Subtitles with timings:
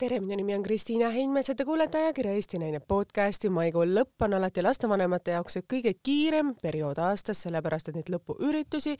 [0.00, 3.50] tere, minu nimi on Kristiina Heinmets ja te kuulete ajakirja Eesti Naine podcasti.
[3.52, 8.94] maikuu lõpp on alati lastevanemate jaoks kõige kiirem periood aastas, sellepärast et neid lõpuüritusi,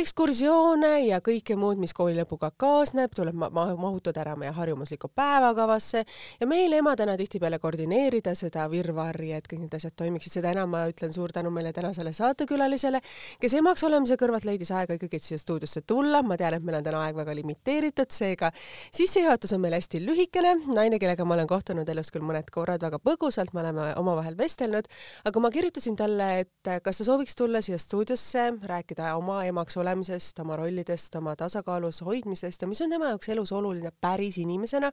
[0.00, 6.02] ekskursioone ja kõike muud, mis kooli lõpuga kaasneb, tuleb ma mahutada ära meie harjumuslikku päevakavasse
[6.40, 10.32] ja meil emadena tihtipeale koordineerida seda virvarri, et kõik need asjad toimiksid.
[10.40, 13.00] seda enam ma ütlen suur tänu meile tänasele saatekülalisele,
[13.38, 16.22] kes emaks olemise kõrvalt leidis aega ikkagi siia stuudiosse tulla.
[16.22, 18.50] ma tean, et meil on täna aeg väga limiteeritud, seega
[18.90, 22.82] sissejuhatus on meil hästi lühike niisugune naine, kellega ma olen kohtunud elus küll mõned korrad
[22.82, 24.86] väga põgusalt, me oleme omavahel vestelnud,
[25.28, 30.38] aga ma kirjutasin talle, et kas ta sooviks tulla siia stuudiosse, rääkida oma emaks olemisest,
[30.40, 34.90] oma rollidest, oma tasakaalus hoidmisest ja mis on tema jaoks elus oluline päris inimesena,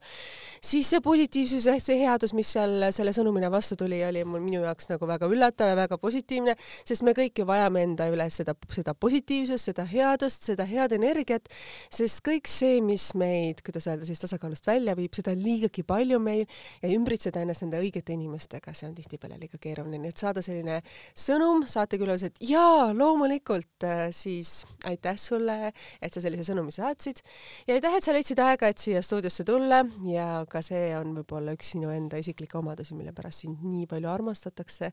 [0.62, 4.64] siis see positiivsus ja see headus, mis seal selle sõnumina vastu tuli, oli mul minu
[4.66, 8.58] jaoks nagu väga üllatav ja väga positiivne, sest me kõik ju vajame enda üles seda,
[8.74, 11.48] seda positiivsust, seda headust, seda head energiat,
[11.94, 16.20] sest kõik see, mis meid, kuidas öelda siis tasakaalust välja viib, seda on liigagi palju
[16.22, 16.46] meil
[16.82, 20.80] ja ümbritseda ennast nende õigete inimestega, see on tihtipeale liiga keeruline, nii et saada selline
[21.18, 25.72] sõnum saatekülalised, jaa, loomulikult, äh, siis aitäh sulle,
[26.02, 27.22] et sa sellise sõnumi saatsid.
[27.68, 29.84] Ja aitäh, et sa leidsid aega, et siia stuudiosse tulla.
[30.08, 34.10] Ja ka see on võib-olla üks sinu enda isiklikke omadusi, mille pärast sind nii palju
[34.12, 34.92] armastatakse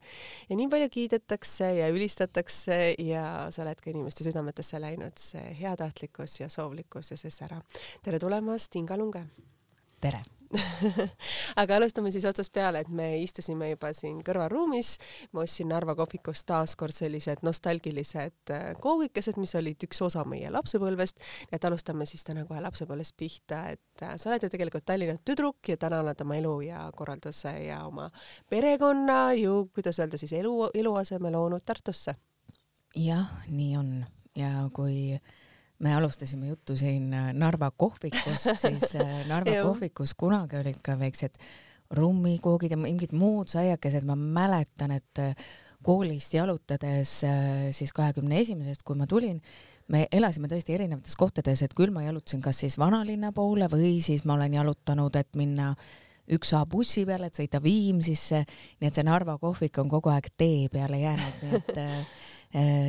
[0.49, 2.81] ja nii palju kiidetakse ja ülistatakse.
[3.05, 7.63] Ja sa oled ka inimeste südametesse läinud, see heatahtlikkus ja soovlikkus ja see sära.
[8.05, 9.27] tere tulemast, Inga Lunge!
[10.05, 10.23] Tere
[11.61, 14.93] aga alustame siis otsast peale, et me istusime juba siin kõrvalruumis,
[15.35, 21.23] ma ostsin Narva kohvikust taaskord sellised nostalgilised äh, koogikesed, mis olid üks osa meie lapsepõlvest,
[21.51, 25.73] et alustame siis täna kohe lapsepõlvest pihta, et äh, sa oled ju tegelikult Tallinna tüdruk
[25.73, 28.11] ja täna oled oma elu ja korralduse ja oma
[28.51, 32.15] perekonna ju, kuidas öelda siis elu, eluaseme loonud Tartusse.
[32.95, 33.97] jah, nii on.
[34.35, 35.35] Ja kui äh,
[35.79, 41.39] me alustasime juttu siin äh, Narva kohvikust, siis äh, Narva kohvikus kunagi olid ka väiksed
[41.95, 45.35] rummikoogid ja mingid muud saiakesed, ma mäletan, et äh,
[45.85, 47.11] koolist jalutades
[47.77, 49.37] siis kahekümne esimesest, kui ma tulin,
[49.93, 54.25] me elasime tõesti erinevates kohtades, et küll ma jalutasin kas siis vanalinna poole või siis
[54.25, 55.75] ma olen jalutanud, et minna
[56.33, 58.47] üks A bussi peale, et sõita Viimsisse,
[58.81, 61.77] nii et see Narva kohvik on kogu aeg tee peale jäänud, nii et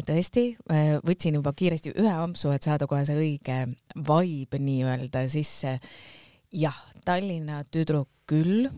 [0.05, 3.63] tõesti, äh, võtsin juba kiiresti ühe ampsu, et saada kohe see õige
[3.95, 5.79] vibe nii-öelda sisse.
[6.53, 8.69] jah, Tallinna tüdruk küll,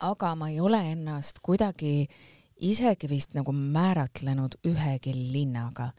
[0.00, 2.08] aga ma ei ole ennast kuidagi
[2.56, 5.92] isegi vist nagu määratlenud ühegi linnaga.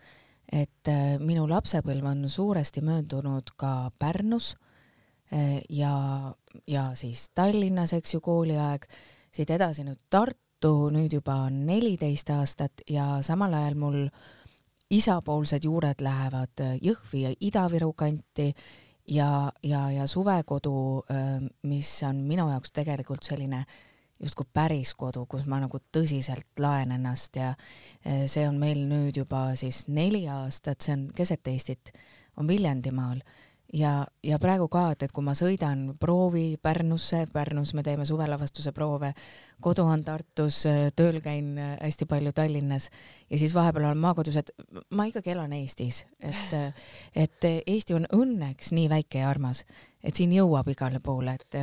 [0.52, 4.56] et äh, minu lapsepõlv on suuresti möödunud ka Pärnus
[5.70, 6.34] ja,
[6.68, 8.84] ja siis Tallinnas, eks ju, kooliaeg,
[9.32, 13.96] siit edasi nüüd Tartu Tartu nüüd juba neliteist aastat ja samal ajal mul
[14.94, 18.52] isapoolsed juured lähevad Jõhvi ja Ida-Viru kanti
[19.10, 21.02] ja, ja, ja suvekodu,
[21.66, 23.64] mis on minu jaoks tegelikult selline
[24.22, 27.56] justkui päris kodu, kus ma nagu tõsiselt laen ennast ja
[28.06, 31.90] see on meil nüüd juba siis neli aastat, see on keset Eestit,
[32.38, 33.26] on Viljandimaal
[33.74, 38.74] ja, ja praegu ka, et, et kui ma sõidan proovi Pärnusse, Pärnus me teeme suvelavastuse
[38.76, 39.14] proove,
[39.62, 40.64] kodu on Tartus,
[40.96, 42.90] tööl käin hästi palju Tallinnas
[43.30, 44.52] ja siis vahepeal olen maakodus, et
[44.92, 46.58] ma ikkagi elan Eestis, et,
[47.16, 49.66] et Eesti on õnneks nii väike ja armas,
[50.04, 51.58] et siin jõuab igale poole, et,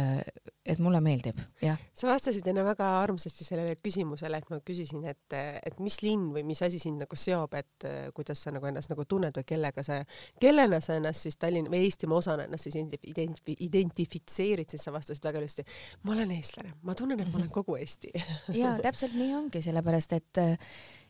[0.69, 1.79] et mulle meeldib, jah.
[1.97, 6.45] sa vastasid enne väga armsasti sellele küsimusele, et ma küsisin, et, et mis linn või
[6.49, 10.01] mis asi sind nagu seob, et kuidas sa nagu ennast nagu tunned või kellega sa,
[10.41, 15.25] kellena sa ennast siis Tallinna või Eestimaa osana ennast siis identif identifitseerid, siis sa vastasid
[15.25, 15.65] väga ilusti.
[16.05, 18.13] ma olen eestlane, ma tunnen, et ma olen kogu Eesti
[18.61, 20.43] ja täpselt nii ongi, sellepärast et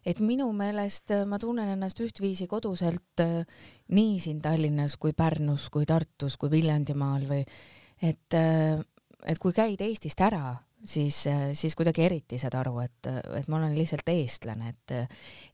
[0.09, 3.25] et minu meelest ma tunnen ennast ühtviisi koduselt
[3.93, 7.43] nii siin Tallinnas kui Pärnus kui Tartus kui Viljandimaal või
[8.03, 8.39] et
[9.27, 10.53] et kui käid Eestist ära,
[10.85, 13.09] siis, siis kuidagi eriti saad aru, et,
[13.39, 14.95] et ma olen lihtsalt eestlane, et,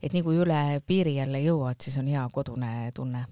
[0.03, 3.25] et nii kui üle piiri jälle jõuad, siis on hea kodune tunne.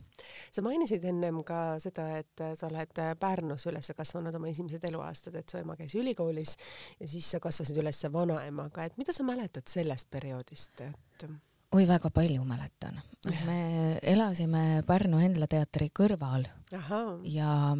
[0.52, 5.50] sa mainisid ennem ka seda, et sa oled Pärnus üles kasvanud oma esimesed eluaastad, et
[5.50, 6.58] su ema käis ülikoolis
[7.00, 11.28] ja siis sa kasvasid üles vanaemaga, et mida sa mäletad sellest perioodist, et?
[11.74, 13.02] oi, väga palju mäletan.
[13.46, 17.04] me elasime Pärnu Endla teatri kõrval Aha.
[17.24, 17.78] ja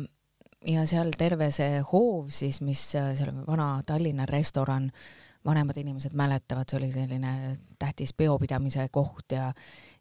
[0.68, 4.90] ja seal terve see hoov siis, mis seal vana Tallinna restoran,
[5.44, 7.34] vanemad inimesed mäletavad, see oli selline
[7.80, 9.52] tähtis peopidamise koht ja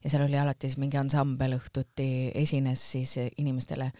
[0.02, 3.90] ja seal oli alati siis mingi ansambel õhtuti esines siis inimestele.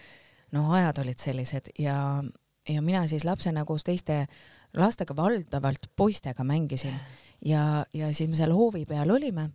[0.52, 2.23] no ajad olid sellised ja,
[2.69, 4.26] ja mina siis lapsena koos teiste
[4.77, 6.95] lastega, valdavalt poistega mängisin
[7.45, 9.51] ja, ja siis me seal hoovi peal olime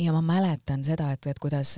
[0.00, 1.76] ja ma mäletan seda, et, et kuidas,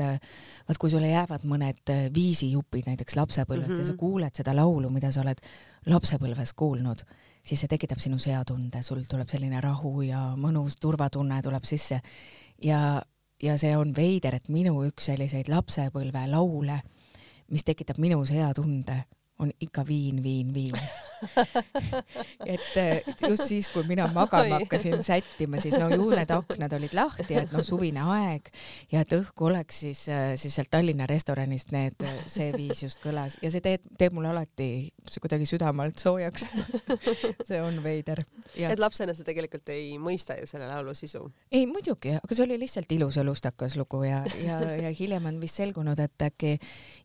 [0.69, 3.85] vaat kui sulle jäävad mõned viisijupid näiteks lapsepõlvest mm -hmm.
[3.85, 3.99] ja sa mhm.
[3.99, 5.39] kuuled seda laulu, mida sa oled
[5.87, 7.05] lapsepõlves kuulnud,
[7.43, 12.01] siis see tekitab sinus hea tunde, sul tuleb selline rahu ja mõnus turvatunne tuleb sisse
[12.63, 13.03] ja,
[13.43, 16.81] ja see on veider, et minu üks selliseid lapsepõlve laule,
[17.51, 19.05] mis tekitab minus hea tunde,
[19.41, 20.75] on ikka viin, viin, viin.
[22.47, 27.37] Et just siis, kui mina magama hakkasin sättima, siis no ju need aknad olid lahti,
[27.37, 28.49] et noh, suvine aeg.
[28.93, 30.07] Ja et õhku oleks siis,
[30.41, 32.01] siis sealt Tallinna restoranist need,
[32.31, 33.37] see viis just kõlas.
[33.45, 34.71] Ja see teeb, teeb mulle alati
[35.21, 36.47] kuidagi südame alt soojaks.
[37.49, 38.23] See on veider.
[38.57, 41.23] et lapsena sa tegelikult ei mõista ju selle laulu sisu?
[41.53, 45.41] ei muidugi, aga see oli lihtsalt ilus ja lustakas lugu ja, ja, ja hiljem on
[45.43, 46.57] vist selgunud, et äkki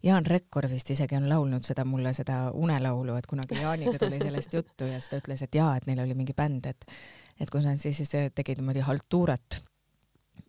[0.03, 4.53] Jaan Rekkor vist isegi on laulnud seda mulle, seda unelaulu, et kunagi Jaaniga tuli sellest
[4.53, 6.85] juttu ja siis ta ütles, et jaa, et neil oli mingi bänd, et
[7.39, 9.61] et kus nad siis, siis tegid niimoodi haltuurat.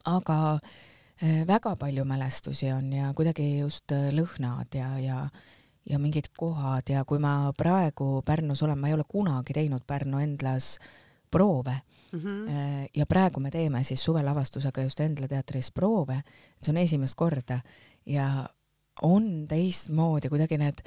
[0.06, 5.28] aga äh, väga palju mälestusi on ja kuidagi just äh, lõhnad ja, ja
[5.86, 10.18] ja mingid kohad ja kui ma praegu Pärnus olen, ma ei ole kunagi teinud Pärnu
[10.18, 10.78] Endlas
[11.30, 11.76] proove
[12.12, 12.18] mm.
[12.18, 12.88] -hmm.
[12.94, 16.20] ja praegu me teeme siis suvelavastusega just Endla teatris proove,
[16.62, 17.60] see on esimest korda
[18.06, 18.48] ja
[19.02, 20.82] on teistmoodi kuidagi need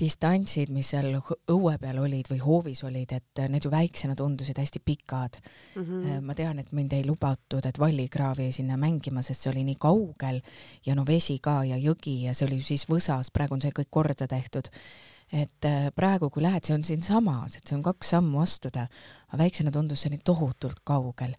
[0.00, 4.82] distantsid, mis seal õue peal olid või hoovis olid, et need ju väiksena tundusid hästi
[4.84, 5.84] pikad mm.
[5.84, 6.24] -hmm.
[6.26, 10.40] ma tean, et mind ei lubatud, et vallikraavi sinna mängima, sest see oli nii kaugel
[10.86, 13.90] ja no vesi ka ja jõgi ja see oli siis võsas, praegu on see kõik
[13.90, 14.68] korda tehtud.
[15.32, 18.88] et äh, praegu, kui lähed, see on siinsamas, et see on kaks sammu astuda,
[19.28, 21.36] aga väiksena tundus see nii tohutult kaugel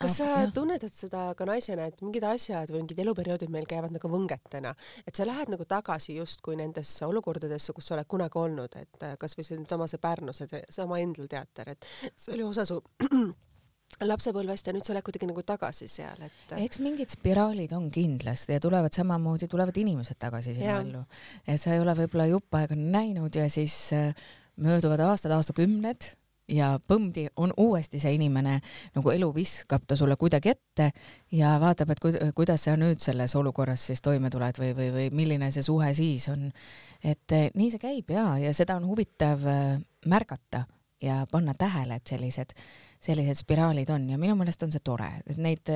[0.00, 0.52] kas sa jah.
[0.54, 4.72] tunnetad seda ka naisena, et mingid asjad või mingid eluperioodid meil käivad nagu võngetena,
[5.06, 9.14] et sa lähed nagu tagasi justkui nendesse olukordadesse, kus sa oled kunagi olnud, et äh,
[9.20, 12.80] kasvõi seesama see Pärnu, see sama Endl teater, et see oli osa su
[14.10, 16.54] lapsepõlvest ja nüüd sa lähed kuidagi nagu tagasi seal, et.
[16.56, 21.02] eks mingid spiraalid on kindlasti ja tulevad samamoodi, tulevad inimesed tagasi sinna ellu.
[21.44, 24.14] et sa ei ole võib-olla jupp aega näinud ja siis äh,
[24.60, 26.14] mööduvad aastad, aastakümned
[26.50, 28.58] ja põmdi on uuesti see inimene
[28.96, 30.90] nagu elu viskab ta sulle kuidagi ette
[31.32, 35.50] ja vaatab, et kuidas sa nüüd selles olukorras siis toime tuled või, või, või milline
[35.54, 36.50] see suhe siis on.
[37.04, 40.64] et eh, nii see käib ja, ja seda on huvitav eh, märgata
[41.00, 42.54] ja panna tähele, et sellised,
[43.00, 45.70] sellised spiraalid on ja minu meelest on see tore, et neid,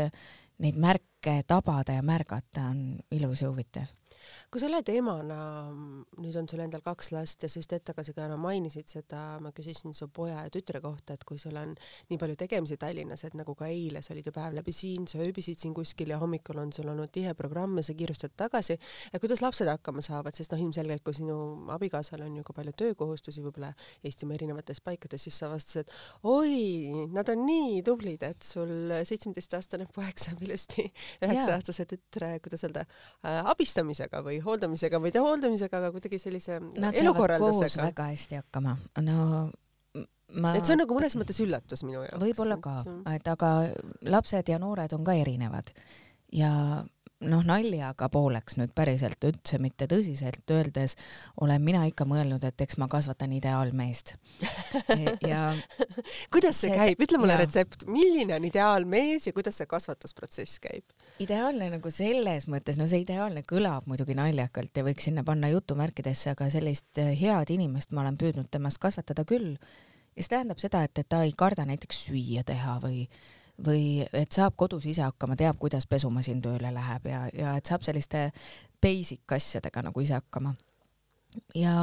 [0.60, 3.88] neid märke tabada ja märgata on ilus ja huvitav
[4.50, 5.38] kui sa oled emana,
[6.20, 9.52] nüüd on sul endal kaks last ja sa just hetk tagasi ka mainisid seda, ma
[9.56, 11.74] küsisin su poja ja tütre kohta, et kui sul on
[12.10, 15.20] nii palju tegemisi Tallinnas, et nagu ka eile, sa olid ju päev läbi siin, sa
[15.22, 18.78] ööbisid siin kuskil ja hommikul on sul olnud tihe programm ja sa kiirustad tagasi.
[19.12, 21.36] et kuidas lapsed hakkama saavad, sest noh, ilmselgelt kui sinu
[21.74, 23.72] abikaasal on ju ka palju töökohustusi võib-olla
[24.04, 25.90] Eestimaa erinevates paikades, siis sa vastasid,
[26.28, 30.86] oi, nad on nii tublid, et sul seitsmeteistaastane poeg saab ilusti
[31.24, 33.40] üheksa-aastase tütre, kuidas öelda äh,,
[34.14, 37.82] abistamisega või hooldamisega või mitte hooldamisega, aga kuidagi sellise Nad elukorraldusega.
[37.88, 38.76] väga hästi hakkama.
[39.02, 39.50] no
[40.34, 40.54] ma.
[40.56, 42.20] et see on nagu mõnes mõttes üllatus minu jaoks.
[42.22, 42.82] võib-olla ka,
[43.14, 43.52] et aga
[44.02, 45.70] lapsed ja noored on ka erinevad
[46.32, 46.84] ja
[47.22, 50.96] noh, naljaga pooleks nüüd päriselt üldse mitte tõsiselt öeldes
[51.40, 54.14] olen mina ikka mõelnud, et eks ma kasvatan ideaalmeest
[55.24, 55.46] ja
[56.34, 57.42] kuidas see, see käib, ütle mulle ja.
[57.44, 60.84] retsept, milline on ideaalmees ja kuidas see kasvatusprotsess käib?
[61.22, 66.34] ideaalne nagu selles mõttes, no see ideaalne kõlab muidugi naljakalt ja võiks sinna panna jutumärkidesse,
[66.34, 69.54] aga sellist eh, head inimest ma olen püüdnud temast kasvatada küll.
[70.16, 73.06] ja see tähendab seda, et, et ta ei karda näiteks süüa teha või
[73.62, 77.84] või et saab kodus ise hakkama, teab, kuidas pesumasin tööle läheb ja, ja et saab
[77.86, 78.30] selliste
[78.82, 80.54] basic asjadega nagu ise hakkama.
[81.54, 81.76] ja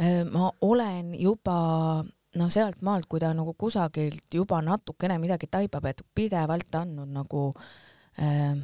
[0.00, 2.04] äh, ma olen juba
[2.36, 7.52] noh, sealt maalt, kui ta nagu kusagilt juba natukene midagi taipab, et pidevalt andnud nagu
[8.18, 8.56] äh,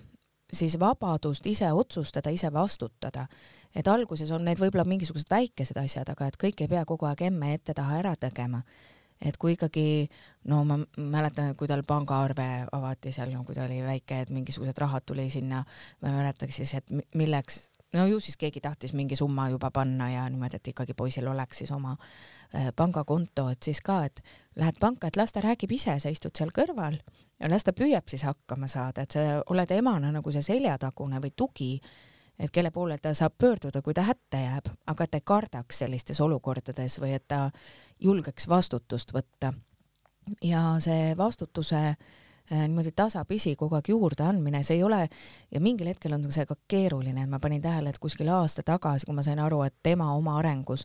[0.52, 3.26] siis vabadust ise otsustada, ise vastutada.
[3.74, 7.22] et alguses on need võib-olla mingisugused väikesed asjad, aga et kõik ei pea kogu aeg
[7.30, 8.62] emme ette taha ära tegema
[9.22, 10.08] et kui ikkagi,
[10.50, 14.78] no ma mäletan, kui tal pangaarve avati seal, no kui ta oli väike, et mingisugused
[14.82, 15.62] rahad tuli sinna,
[16.02, 17.62] ma ei mäletagi siis, et milleks,
[17.96, 21.62] no ju siis keegi tahtis mingi summa juba panna ja niimoodi, et ikkagi poisil oleks
[21.62, 24.22] siis oma äh, pangakonto, et siis ka, et
[24.58, 26.98] lähed panka, et las ta räägib ise, sa istud seal kõrval
[27.42, 31.34] ja las ta püüab siis hakkama saada, et sa oled emana nagu see seljatagune või
[31.36, 31.74] tugi
[32.38, 35.78] et kelle poole ta saab pöörduda, kui ta hätta jääb, aga et ta ei kardaks
[35.84, 37.50] sellistes olukordades või et ta
[38.00, 39.52] julgeks vastutust võtta.
[40.42, 41.96] ja see vastutuse äh,
[42.50, 45.06] niimoodi tasapisi kogu aeg juurde andmine, see ei ole
[45.52, 49.14] ja mingil hetkel on see ka keeruline, ma panin tähele, et kuskil aasta tagasi, kui
[49.14, 50.84] ma sain aru, et tema oma arengus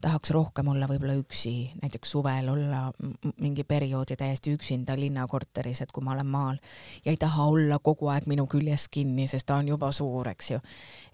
[0.00, 2.84] tahaks rohkem olla võib-olla üksi, näiteks suvel olla
[3.42, 6.58] mingi perioodi täiesti üksinda linnakorteris, et kui ma olen maal
[7.04, 10.50] ja ei taha olla kogu aeg minu küljes kinni, sest ta on juba suur, eks
[10.52, 10.60] ju.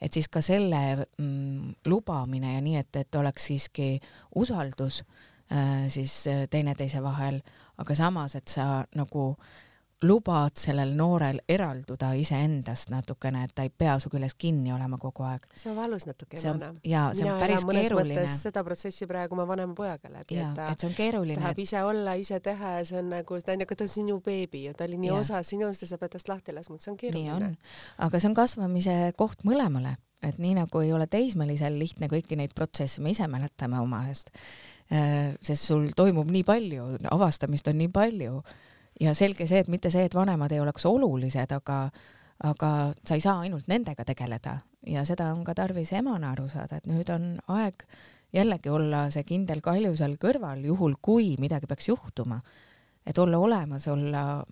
[0.01, 3.95] et siis ka selle mm, lubamine ja nii, et, et oleks siiski
[4.35, 5.05] usaldus
[5.53, 7.41] äh, siis äh, teineteise vahel,
[7.79, 9.63] aga samas, et sa nagu äh,
[10.03, 15.25] lubad sellel noorel eralduda iseendast natukene, et ta ei pea su küljes kinni olema kogu
[15.27, 15.47] aeg.
[15.57, 16.73] see on valus natuke emana.
[16.85, 18.27] jaa, see on päris keeruline.
[18.29, 21.39] seda protsessi praegu ma vanema pojaga läbi, et ta et keeruline.
[21.41, 24.19] tahab ise olla, ise teha ja see on nagu, ta on nagu, ta on sinu
[24.25, 25.21] beebi ju, ta oli nii ja.
[25.23, 27.55] osa sinust ja sa pead tast lahti laskma, et see on keeruline.
[28.09, 32.55] aga see on kasvamise koht mõlemale, et nii nagu ei ole teismelisel lihtne kõiki neid
[32.57, 34.31] protsesse, me ise mäletame oma eest,
[34.93, 38.39] äh, sest sul toimub nii palju, avastamist on nii palju
[39.01, 41.79] ja selge see, et mitte see, et vanemad ei oleks olulised, aga,
[42.45, 42.71] aga
[43.07, 46.87] sa ei saa ainult nendega tegeleda ja seda on ka tarvis emana aru saada, et
[46.91, 47.87] nüüd on aeg
[48.35, 52.41] jällegi olla see kindel kalju seal kõrval, juhul kui midagi peaks juhtuma.
[53.07, 54.45] et olla olemas, olla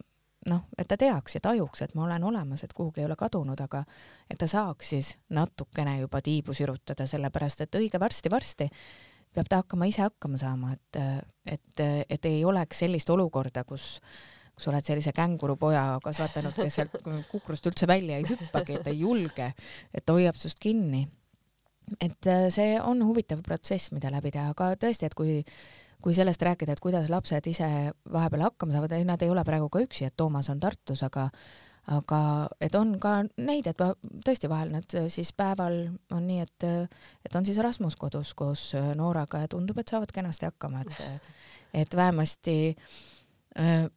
[0.46, 3.60] noh, et ta teaks ja tajuks, et ma olen olemas, et kuhugi ei ole kadunud,
[3.60, 3.84] aga
[4.30, 8.68] et ta saaks siis natukene juba tiibu sirutada, sellepärast et õige varsti-varsti
[9.34, 11.00] peab ta hakkama ise hakkama saama, et,
[11.46, 13.98] et, et ei oleks sellist olukorda, kus
[14.52, 16.98] kus oled sellise kängurupoja kasvatanud, kes sealt
[17.30, 19.48] kukrust üldse välja ei hüppagi, et ei julge,
[19.94, 21.06] et ta hoiab sinust kinni.
[22.00, 25.40] et see on huvitav protsess, mida läbi teha, aga tõesti, et kui
[26.02, 27.66] kui sellest rääkida, et kuidas lapsed ise
[28.12, 31.28] vahepeal hakkama saavad, ei, nad ei ole praegu ka üksi, et Toomas on Tartus, aga
[31.90, 33.80] aga et on ka neid, et
[34.26, 38.34] tõesti vahel nad äh, siis päeval on nii, et, äh, et on siis Rasmus kodus
[38.38, 41.32] koos äh, Nooraga ja tundub, et saavad kenasti hakkama, et,
[41.82, 42.92] et vähemasti äh,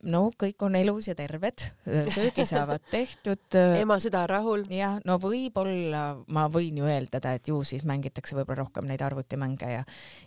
[0.04, 3.44] no kõik on elus ja terved, äh, söögi saavad tehtud.
[3.56, 4.66] Äh, ema süda rahul.
[4.72, 9.72] jah, no võib-olla ma võin ju eeldada, et ju siis mängitakse võib-olla rohkem neid arvutimänge
[9.72, 9.84] ja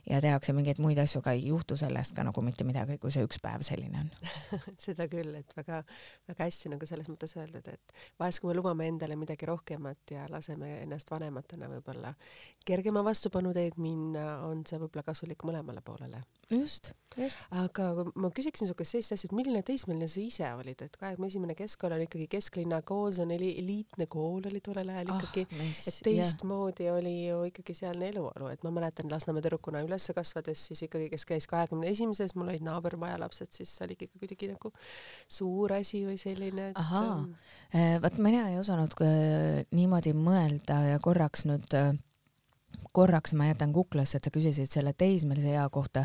[0.09, 3.27] ja tehakse mingeid muid asju, aga ei juhtu sellest ka nagu mitte midagi, kui see
[3.27, 4.11] üks päev selline on
[4.87, 9.19] seda küll, et väga-väga hästi nagu selles mõttes öeldud, et vahest, kui me lubame endale
[9.21, 12.15] midagi rohkemat ja laseme ennast vanematena võib-olla
[12.65, 16.25] kergema vastupanu teed minna, on see võib-olla kasulik mõlemale poolele.
[16.51, 17.41] Just, just.
[17.53, 21.29] aga ma küsiksin su käest sellist asja, et milline teismeline sa ise olid, et kahekümne
[21.29, 25.21] esimene keskkool on ikkagi kesklinna kool, see on eli-, eliitne kool oli tollel ajal ah,
[25.21, 26.97] ikkagi oh,, et teistmoodi yeah.
[26.97, 31.29] oli ju ikkagi sealne eluolu, et ma mäletan Lasnamäe tüdrukuna üles kasvades siis ikkagi, kes
[31.29, 34.73] käis kahekümne esimeses, mul olid naabermaja lapsed, siis see oli ikkagi kuidagi nagu
[35.29, 37.21] suur asi või selline, et ahaa,
[37.75, 41.93] äh, vot mina ei osanud äh, niimoodi mõelda ja korraks nüüd äh,
[42.93, 46.05] korraks ma jätan kuklasse, et sa küsisid selle teismelise ea kohta,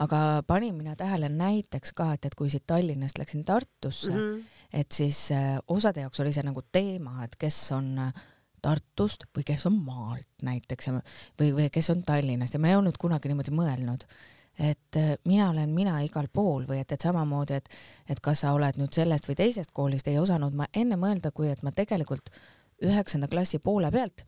[0.00, 4.44] aga panin mina tähele näiteks ka, et, et kui siit Tallinnast läksin Tartusse mm, -hmm.
[4.72, 8.12] et siis äh, osade jaoks oli see nagu teema, et kes on äh,
[8.62, 10.88] Tartust või kes on maalt näiteks
[11.40, 14.06] või, või kes on Tallinnast ja ma ei olnud kunagi niimoodi mõelnud
[14.58, 17.68] et äh, mina olen mina igal pool või et, et samamoodi, et,
[18.08, 21.48] et kas sa oled nüüd sellest või teisest koolist, ei osanud ma enne mõelda, kui
[21.48, 22.30] et ma tegelikult
[22.82, 24.24] üheksanda klassi poole pealt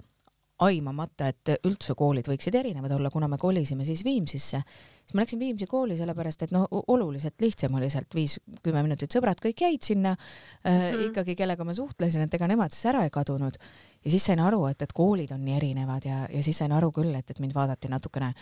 [0.62, 4.60] aimamata, et üldse koolid võiksid erinevad olla, kuna me kolisime siis Viimsisse,
[5.02, 9.42] siis ma läksin Viimsi kooli sellepärast, et noh, oluliselt lihtsam oli sealt viis-kümme minutit, sõbrad
[9.42, 11.08] kõik jäid sinna mm -hmm.
[11.08, 13.58] ikkagi, kellega ma suhtlesin, et ega nemad siis ära ei kadunud.
[14.04, 16.92] ja siis sain aru, et, et koolid on nii erinevad ja, ja siis sain aru
[16.92, 18.32] küll, et, et mind vaadati natukene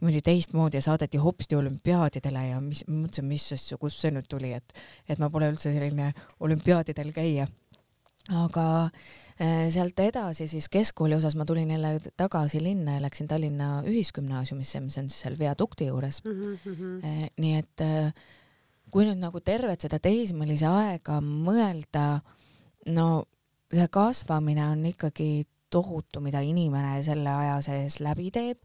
[0.00, 4.52] niimoodi teistmoodi ja saadeti hopsti olümpiaadidele ja mis, mõtlesin, mis asju, kust see nüüd tuli,
[4.52, 4.72] et,
[5.08, 7.46] et ma pole üldse selline olümpiaadidel käija.
[8.28, 8.66] Aga
[9.40, 14.82] Äh, sealt edasi siis keskkooli osas ma tulin jälle tagasi linna ja läksin Tallinna Ühisgümnaasiumisse,
[14.84, 16.58] mis on siis seal viadukti juures mm.
[16.66, 17.30] -hmm.
[17.40, 18.12] nii et äh,
[18.90, 22.20] kui nüüd nagu tervet seda teismelise aega mõelda,
[22.92, 23.06] no
[23.72, 28.58] see kasvamine on ikkagi tohutu, mida inimene selle aja sees läbi teeb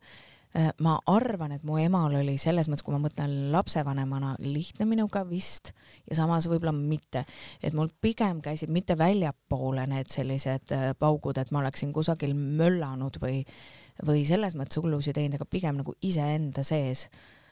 [0.80, 5.74] ma arvan, et mu emal oli selles mõttes, kui ma mõtlen lapsevanemana, lihtne minuga vist
[6.08, 7.26] ja samas võib-olla mitte,
[7.60, 13.20] et mul pigem käisid mitte väljapoole need sellised äh, paugud, et ma oleksin kusagil möllanud
[13.22, 13.42] või,
[14.08, 17.45] või selles mõttes hullusi teinud, aga pigem nagu iseenda sees äh,.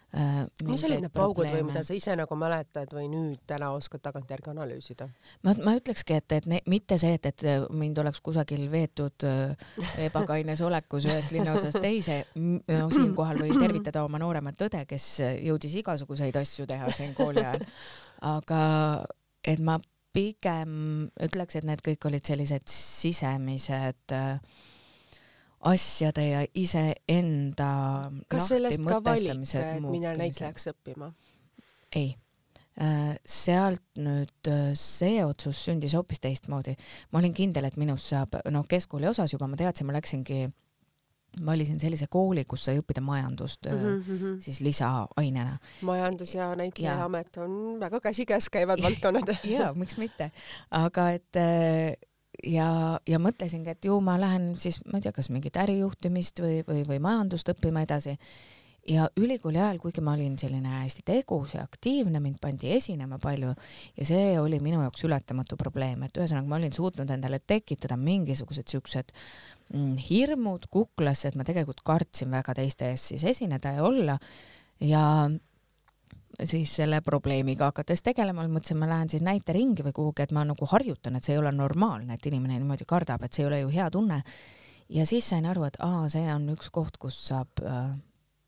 [0.68, 4.52] Mis olid need paugud või mida sa ise nagu mäletad või nüüd täna oskad tagantjärgi
[4.52, 5.08] analüüsida?
[5.46, 9.56] ma, ma ükski, et, et ne, mitte see, et, et mind oleks kusagil veetud äh,
[10.06, 12.20] ebakaines olekus ühest linnaosast teise.
[12.36, 15.08] no siinkohal võin tervitada oma nooremat õde, kes
[15.48, 17.66] jõudis igasuguseid asju teha siin kooli ajal.
[18.36, 18.62] aga
[19.50, 19.80] et ma
[20.14, 24.38] pigem ütleks, et need kõik olid sellised sisemised äh,
[25.64, 27.70] asjade ja iseenda
[28.28, 31.14] kas sellest ka valik, et mine näitlejaks õppima?
[31.96, 32.14] ei
[32.74, 36.74] Äh, sealt nüüd äh, see otsus sündis hoopis teistmoodi.
[37.12, 40.48] ma olin kindel, et minust saab, noh, keskkooli osas juba ma teadsin, ma läksingi,
[41.46, 44.40] valisin sellise kooli, kus sai õppida majandust mm -hmm.
[44.42, 45.60] siis lisaainena.
[45.82, 50.32] majandus ja näitlejaamet on väga käsikäes käivad valdkonnad ja miks mitte,
[50.72, 51.42] aga et
[52.42, 56.60] ja, ja mõtlesingi, et ju ma lähen siis, ma ei tea, kas mingit ärijuhtimist või,
[56.68, 58.18] või, või majandust õppima edasi.
[58.84, 63.54] Ja ülikooli ajal, kuigi ma olin selline hästi tegus ja aktiivne, mind pandi esinema palju
[63.96, 68.68] ja see oli minu jaoks ületamatu probleem, et ühesõnaga ma olin suutnud endale tekitada mingisugused
[68.74, 69.14] siuksed
[69.72, 74.18] mm, hirmud kuklasse, et ma tegelikult kartsin väga teiste ees siis esineda ja olla.
[74.84, 75.06] Ja
[76.44, 80.68] siis selle probleemiga hakates tegelema, mõtlesin, ma lähen siis näiteringi või kuhugi, et ma nagu
[80.70, 83.74] harjutan, et see ei ole normaalne, et inimene niimoodi kardab, et see ei ole ju
[83.74, 84.24] hea tunne.
[84.90, 87.94] ja siis sain aru, et aa, see on üks koht, kus saab äh,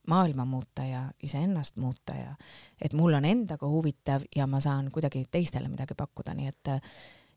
[0.08, 2.36] maailma muuta ja iseennast muuta ja
[2.82, 6.74] et mul on endaga huvitav ja ma saan kuidagi teistele midagi pakkuda, nii et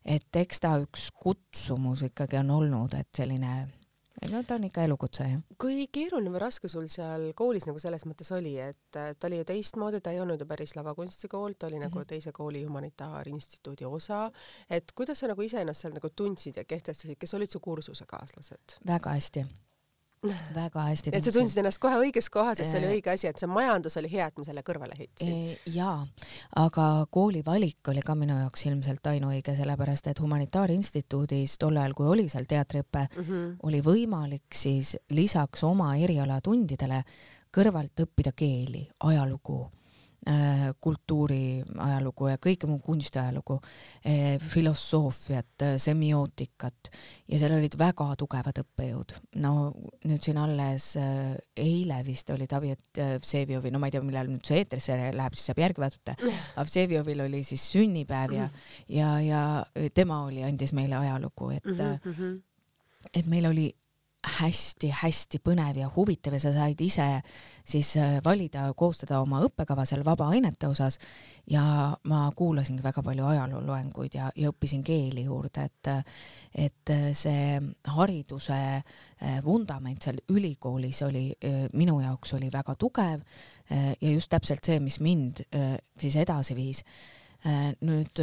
[0.05, 3.67] et eks ta üks kutsumus ikkagi on olnud, et selline
[4.31, 5.41] no ta on ikka elukutse jah.
[5.61, 9.47] kui keeruline või raske sul seal koolis nagu selles mõttes oli, et ta oli ju
[9.51, 11.89] teistmoodi, ta ei olnud ju päris lavakunstikool, ta oli mm -hmm.
[11.89, 12.07] nagu mhm.
[12.07, 14.31] teise kooli humanitaarinstituudi osa,
[14.69, 18.79] et kuidas sa nagu iseennast seal nagu tundsid ja kehtestasid, kes olid su kursusekaaslased?
[18.87, 19.45] väga hästi
[20.55, 23.39] väga hästi et sa tundsid ennast kohe õiges kohas, et see oli õige asi, et
[23.39, 25.55] see majandus oli hea, et ma selle kõrvale heitsin.
[25.71, 26.03] jaa,
[26.59, 32.11] aga kooli valik oli ka minu jaoks ilmselt ainuõige, sellepärast et Humanitaarinstituudis tol ajal, kui
[32.11, 33.57] oli seal teatriõpe mm, -hmm.
[33.63, 37.03] oli võimalik siis lisaks oma erialatundidele
[37.55, 39.63] kõrvalt õppida keeli, ajalugu
[40.27, 43.55] Äh, kultuuri ajalugu ja kõike muu kunstiajalugu,
[44.03, 46.89] äh, filosoofiat, äh, semiootikat
[47.31, 49.15] ja seal olid väga tugevad õppejõud.
[49.39, 49.71] no
[50.03, 50.89] nüüd siin alles
[51.55, 55.53] eile vist oli David Vseviovi, no ma ei tea, millal nüüd see eetrisse läheb, siis
[55.53, 56.17] saab järgi vaadata.
[56.67, 58.49] Vsevjovil oli siis sünnipäev ja,
[58.91, 59.43] ja, ja
[59.95, 62.41] tema oli, andis meile ajalugu, et mm, -hmm.
[63.13, 63.71] et meil oli
[64.27, 67.05] hästi-hästi põnev ja huvitav ja sa said ise
[67.67, 70.97] siis äh, valida, koostada oma õppekava seal vabaainete osas
[71.47, 71.63] ja
[72.11, 75.91] ma kuulasingi väga palju ajalooloenguid ja, ja õppisin keeli juurde, et
[76.59, 77.59] et see
[77.95, 83.23] hariduse äh, vundament seal ülikoolis oli äh, minu jaoks oli väga tugev
[83.69, 85.43] ja just täpselt see, mis mind
[86.01, 86.79] siis edasi viis.
[87.85, 88.19] nüüd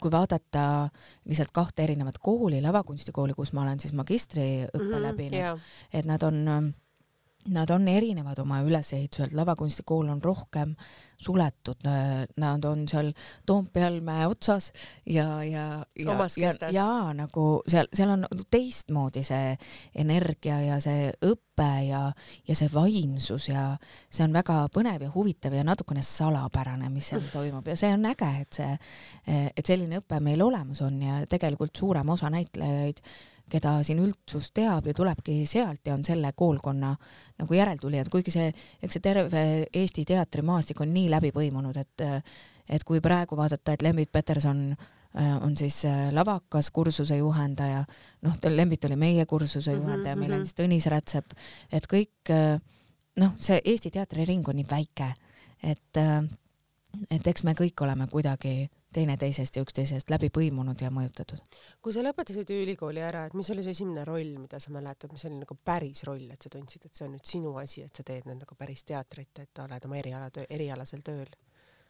[0.00, 0.88] kui vaadata
[1.28, 5.60] lihtsalt kahte erinevat kooli, lavakunstikooli, kus ma olen siis magistriõppe mm -hmm, läbinud yeah.,
[5.92, 6.74] et nad on,
[7.52, 10.74] nad on erinevad oma ülesehituselt, lavakunstikool on rohkem
[11.24, 11.86] suletud,
[12.36, 13.12] nad on seal
[13.46, 14.72] Toompeal mäe otsas
[15.06, 19.54] ja, ja, ja, ja, ja nagu seal, seal on teistmoodi see
[20.04, 22.02] energia ja see õpe ja,
[22.48, 23.66] ja see vaimsus ja
[24.08, 27.68] see on väga põnev ja huvitav ja natukene salapärane, mis seal toimub.
[27.68, 28.72] Ja see on äge, et see,
[29.54, 33.00] et selline õpe meil olemas on ja tegelikult suurem osa näitlejaid
[33.50, 36.94] keda siin üldsus teab ja tulebki sealt ja on selle koolkonna
[37.38, 38.50] nagu järeltulijad, kuigi see,
[38.82, 42.04] eks see terve Eesti teatrimaastik on nii läbi põimunud, et
[42.64, 47.84] et kui praegu vaadata, et Lembit Peterson äh, on siis äh, lavakas kursuse juhendaja,
[48.24, 50.28] noh, Lembit oli meie kursuse mhm, juhendaja mm, -hmm.
[50.28, 51.36] meil on siis Tõnis Rätsep,
[51.72, 52.60] et kõik äh,
[53.20, 55.12] noh, see Eesti teatriring on nii väike,
[55.62, 56.00] et
[57.10, 61.42] et eks me kõik oleme kuidagi teineteisest ja üksteisest läbi põimunud ja mõjutatud.
[61.82, 65.24] kui sa lõpetasid ülikooli ära, et mis oli su esimene roll, mida sa mäletad, mis
[65.28, 68.06] oli nagu päris roll, et sa tundsid, et see on nüüd sinu asi, et sa
[68.06, 71.28] teed nüüd nagu päris teatrit, et oled oma eriala, erialasel tööl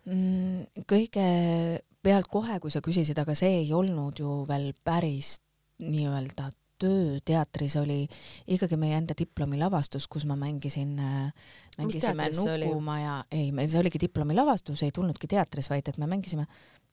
[0.06, 0.84] mm,?
[0.90, 5.38] kõigepealt kohe, kui sa küsisid, aga see ei olnud ju veel päris
[5.84, 6.50] nii-öelda
[6.84, 8.02] töö teatris oli
[8.46, 14.84] ikkagi meie enda diplomilavastus, kus ma mängisin, äh, mängisime Nukumaja, ei, meil see oligi diplomilavastus,
[14.84, 16.46] ei tulnudki teatris, vaid et me mängisime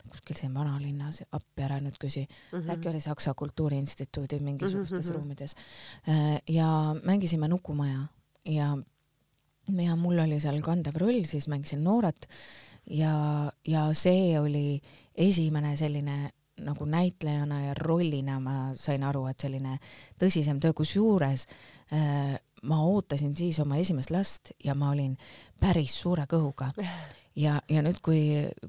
[0.10, 2.72] kuskil siin vanalinnas, appi ära nüüd küsi mm, -hmm.
[2.74, 5.18] äkki oli Saksa Kultuuriinstituudi mingisugustes mm -hmm.
[5.18, 5.56] ruumides.
[6.10, 8.08] Äh, ja mängisime Nukumaja
[8.46, 8.78] ja,
[9.78, 12.28] ja mul oli seal kandev roll, siis mängisin Noorat
[12.90, 14.82] ja, ja see oli
[15.16, 19.78] esimene selline nagu näitlejana ja rollina ma sain aru, et selline
[20.20, 21.48] tõsisem töö, kusjuures
[21.94, 25.18] äh, ma ootasin siis oma esimest last ja ma olin
[25.60, 26.72] päris suure kõhuga.
[27.36, 28.20] Ja, ja nüüd, kui,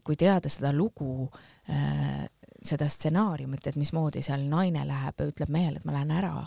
[0.07, 1.25] kui teada seda lugu
[1.67, 2.29] äh,,
[2.63, 6.45] seda stsenaariumit, et mismoodi seal naine läheb, ütleb mehele, et ma lähen ära,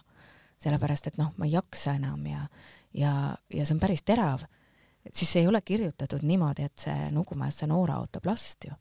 [0.63, 2.45] sellepärast et noh, ma ei jaksa enam ja,
[2.95, 3.11] ja,
[3.51, 4.45] ja see on päris terav,
[5.11, 8.79] siis ei ole kirjutatud niimoodi, et see Nukumäes see Noora ootab last ju.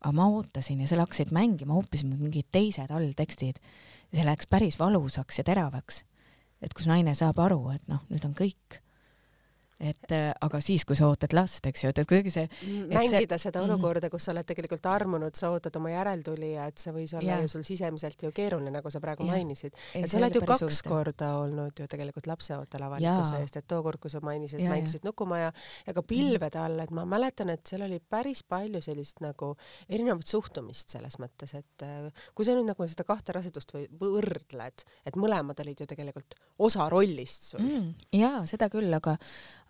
[0.00, 3.60] Aga ma ootasin ja seal hakkasid mängima hoopis mingid teised alltekstid
[4.10, 6.04] see läks päris valusaks ja teravaks.
[6.60, 8.80] et kus naine saab aru, et noh, nüüd on kõik
[9.80, 12.46] et äh, aga siis, kui sa ootad last, eks ju, et, et kuidagi see
[12.90, 13.48] mängida see...
[13.48, 13.70] seda mhm.
[13.70, 17.38] olukorda, kus sa oled tegelikult armunud, sa ootad oma järeltulija, et see võis olla ja.
[17.44, 19.32] ju sul sisemiselt ju keeruline, nagu sa praegu ja.
[19.34, 19.76] mainisid.
[19.96, 20.88] et sa oled ju kaks suurte.
[20.90, 25.48] korda olnud ju tegelikult lapseootel avalikkuse eest, et tookord, kui sa mainisid, mängisid Nukumaja
[25.86, 29.54] ja ka pilvede all, et ma mäletan, et seal oli päris palju sellist nagu
[29.88, 34.84] erinevat suhtumist selles mõttes, et äh, kui sa nüüd nagu seda kahte rasedust või võrdled,
[35.08, 37.90] et mõlemad olid ju tegelikult osa rollist sul mm,.
[38.20, 39.16] jaa, seda küll, aga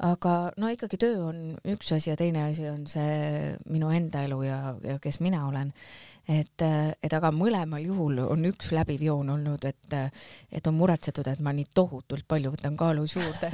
[0.01, 4.43] aga no ikkagi töö on üks asi ja teine asi on see minu enda elu
[4.47, 5.75] ja, ja kes mina olen
[6.31, 6.63] et,
[7.03, 9.97] et aga mõlemal juhul on üks läbiv joon olnud, et,
[10.53, 13.51] et on muretsetud, et ma nii tohutult palju võtan kaalus juurde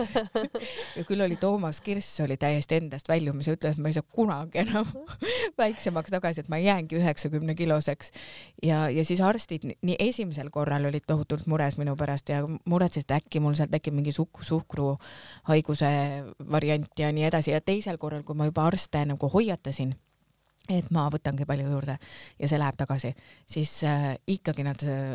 [0.98, 4.06] ja küll oli Toomas Kirss oli täiesti endast väljumas ja ütles, et ma ei saa
[4.18, 4.88] kunagi enam
[5.62, 8.12] väiksemaks tagasi, et ma jäängi üheksakümne kiloseks.
[8.62, 13.22] ja, ja siis arstid nii esimesel korral olid tohutult mures minu pärast ja muretsesid, et
[13.22, 15.92] äkki mul sealt tekib mingi suhk-, suhkruhaiguse
[16.50, 19.94] variant ja nii edasi ja teisel korral, kui ma juba arste nagu hoiatasin
[20.68, 21.98] et ma võtangi palju juurde
[22.38, 23.12] ja see läheb tagasi,
[23.46, 25.14] siis äh, ikkagi nad äh,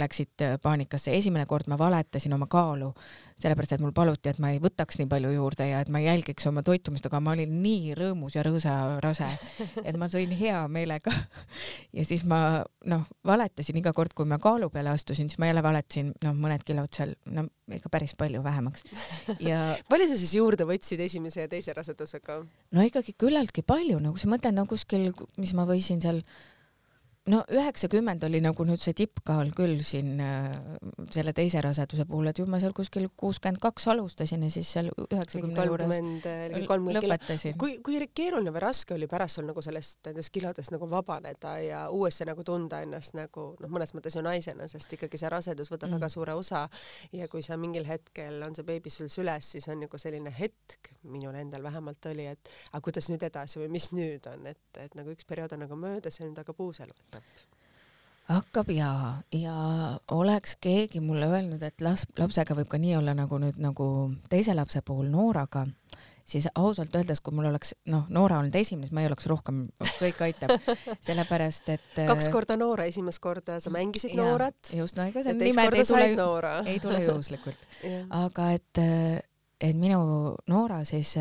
[0.00, 1.14] läksid äh, paanikasse.
[1.16, 2.90] esimene kord ma valetasin oma kaalu,
[3.38, 6.46] sellepärast et mul paluti, et ma ei võtaks nii palju juurde ja et ma jälgiks
[6.50, 9.28] oma toitumist, aga ma olin nii rõõmus ja rõõsarase,
[9.84, 11.14] et ma sõin hea meelega.
[11.96, 15.62] ja siis ma noh, valetasin iga kord, kui ma kaalu peale astusin, siis ma jälle
[15.64, 18.84] valetasin noh, mõned kilod seal, no ikka päris palju vähemaks.
[19.44, 22.40] ja palju sa siis juurde võtsid esimese ja teise rasedusega?
[22.74, 26.22] no ikkagi küllaltki palju, nagu sa mõtled, no kuskil, mis ma võisin seal
[27.28, 30.48] no üheksakümmend oli nagu nüüd see tippkaal küll siin äh,
[31.14, 34.90] selle teise raseduse puhul, et ju ma seal kuskil kuuskümmend kaks alustasin ja siis seal
[35.04, 36.02] üheksakümne juures
[36.98, 37.58] lõpetasin.
[37.60, 41.82] kui, kui keeruline või raske oli pärast sul nagu sellest, nendest kilodest nagu vabaneda ja
[41.94, 45.90] uuesti nagu tunda ennast nagu noh, mõnes mõttes ju naisena, sest ikkagi see rasedus võtab
[45.92, 45.98] mm.
[45.98, 46.64] väga suure osa
[47.12, 50.92] ja kui sa mingil hetkel on see beebi sul süles, siis on nagu selline hetk,
[51.08, 54.96] minul endal vähemalt oli, et aga kuidas nüüd edasi või mis nüüd on, et, et
[54.98, 57.38] nagu üks periood on nagu möödas ja nüüd hakkab uus elu hakkab?
[58.28, 58.92] hakkab ja,
[59.32, 59.56] ja
[60.10, 63.88] oleks keegi mulle öelnud, et las-, lapsega võib ka nii olla nagu nüüd nagu
[64.28, 65.64] teise lapse puhul Nooraga,
[66.28, 69.62] siis ausalt öeldes, kui mul oleks, noh, Noora olnud esimene, siis ma ei oleks rohkem,
[69.96, 70.52] kõik aitab,
[71.08, 74.72] sellepärast et kaks korda Noora, esimest korda sa mängisid ja, Noorat.
[74.76, 77.68] just, no ega see nimed ei tule, ei tule juhuslikult
[78.24, 78.82] aga et,
[79.60, 80.02] et minu
[80.52, 81.14] Noora siis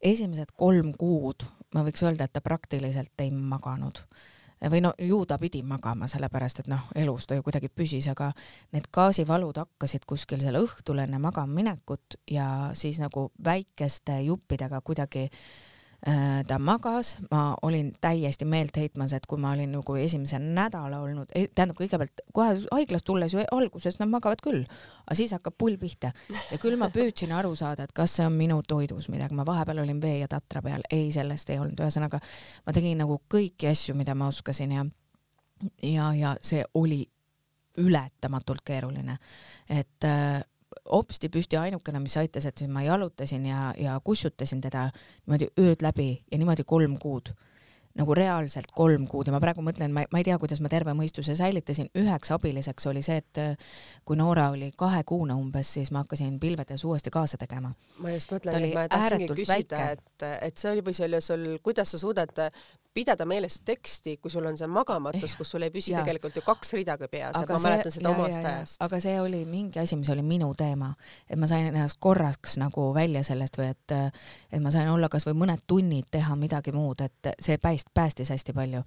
[0.00, 1.44] esimesed kolm kuud,
[1.76, 4.00] ma võiks öelda, et ta praktiliselt ei maganud
[4.60, 8.32] või no ju ta pidi magama, sellepärast et noh, elus ta ju kuidagi püsis, aga
[8.72, 15.28] need gaasivalud hakkasid kuskil seal õhtul enne magama minekut ja siis nagu väikeste juppidega kuidagi
[15.28, 15.75] Äh,
[16.46, 21.32] ta magas, ma olin täiesti meelt heitmas, et kui ma olin nagu esimese nädala olnud,
[21.32, 24.66] tähendab kõigepealt kohe haiglast tulles ju alguses nad magavad küll,
[25.06, 26.12] aga siis hakkab pull pihta.
[26.52, 29.82] Ja küll ma püüdsin aru saada, et kas see on minu toidus midagi, ma vahepeal
[29.82, 32.20] olin vee ja tatra peal, ei, sellest ei olnud, ühesõnaga
[32.66, 34.86] ma tegin nagu kõiki asju, mida ma oskasin ja
[35.82, 37.04] ja, ja see oli
[37.78, 39.18] ületamatult keeruline,
[39.70, 40.40] et äh,
[40.92, 46.10] hopsti püsti ainukene, mis aitas, et ma jalutasin ja, ja kussutasin teda niimoodi ööd läbi
[46.30, 47.32] ja niimoodi kolm kuud.
[47.96, 49.30] Nagu reaalselt kolm kuud.
[49.30, 52.90] Ja ma praegu mõtlen, ma, ma ei tea, kuidas ma terve mõistuse säilitasin, üheks abiliseks
[52.90, 53.40] oli see, et
[54.04, 57.72] kui Noora oli kahekuune umbes, siis ma hakkasin pilvedes uuesti kaasa tegema.
[58.04, 61.46] ma just mõtlen, et ma tahtsingi küsida, et, et see oli või see oli sul,
[61.64, 62.36] kuidas sa suudad
[62.96, 66.00] pidada meeles teksti, kui sul on see magamatus, kus sul ei püsi ja.
[66.00, 68.78] tegelikult ju kaks ridagi peas, et ma see, mäletan seda ja, omast ja, ajast.
[68.86, 70.92] aga see oli mingi asi, mis oli minu teema,
[71.28, 73.96] et ma sain ennast korraks nagu välja sellest või et,
[74.50, 78.56] et ma sain olla kasvõi mõned tunnid teha midagi muud, et see pääst-, päästis hästi
[78.56, 78.82] palju.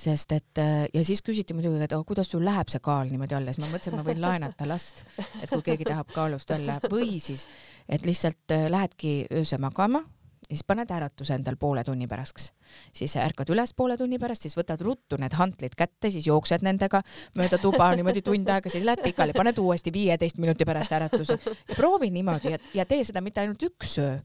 [0.00, 0.60] Sest et
[0.94, 3.72] ja siis küsiti muidugi, et aga kuidas sul läheb see kaal niimoodi alla, siis ma
[3.72, 5.02] mõtlesin, et ma võin laenata last,
[5.42, 6.78] et kui keegi tahab kaalust alla.
[6.88, 7.48] Või siis,
[7.90, 10.04] et lihtsalt lähedki öösel magama
[10.50, 12.50] siis paned äratuse endal poole tunni pärast,
[12.96, 17.02] siis ärkad üles poole tunni pärast, siis võtad ruttu need hantlid kätte, siis jooksed nendega
[17.38, 21.76] mööda tuba niimoodi tund aega, siis lähed pikali, paned uuesti viieteist minuti pärast äratuse ja
[21.76, 24.18] proovi niimoodi ja, ja tee seda mitte ainult üks öö,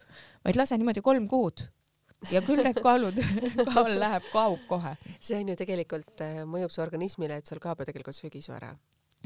[0.45, 1.67] vaid lase niimoodi kolm kuud.
[2.31, 3.19] Ja küll need kaalud,
[3.75, 4.95] kaal läheb, kaob kohe.
[5.19, 8.71] see on ju tegelikult, äh, mõjub su organismile, et sul kaob ju tegelikult sügisu ära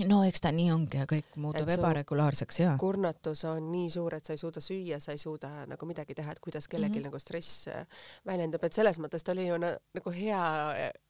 [0.08, 2.76] no eks ta nii ongi ja kõik muutub ebaregulaarseks ja.
[2.80, 6.32] kurnatus on nii suur, et sa ei suuda süüa, sa ei suuda nagu midagi teha,
[6.32, 7.10] et kuidas kellelgi mm -hmm.
[7.10, 7.68] nagu stress
[8.26, 10.44] väljendub, et selles mõttes ta oli ju na, nagu hea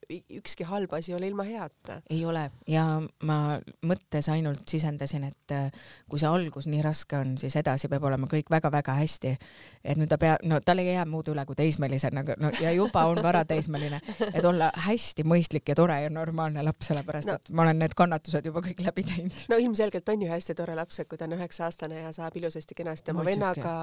[0.09, 2.01] ükski halb asi ei ole ilma heata.
[2.09, 2.83] ei ole ja
[3.23, 5.71] ma mõttes ainult sisendasin, et äh,
[6.09, 9.35] kui see algus nii raske on, siis edasi peab olema kõik väga-väga hästi.
[9.83, 13.05] et nüüd ta peab, no tal ei jää muud üle kui teismelisena, no ja juba
[13.09, 14.01] on varateismeline,
[14.33, 17.37] et olla hästi mõistlik ja tore ja normaalne laps, sellepärast no.
[17.37, 19.45] et ma olen need kannatused juba kõik läbi teinud.
[19.53, 23.13] no ilmselgelt on ju hästi tore laps, et kui ta on üheksa-aastane ja saab ilusasti-kenasti
[23.13, 23.75] oma vennaga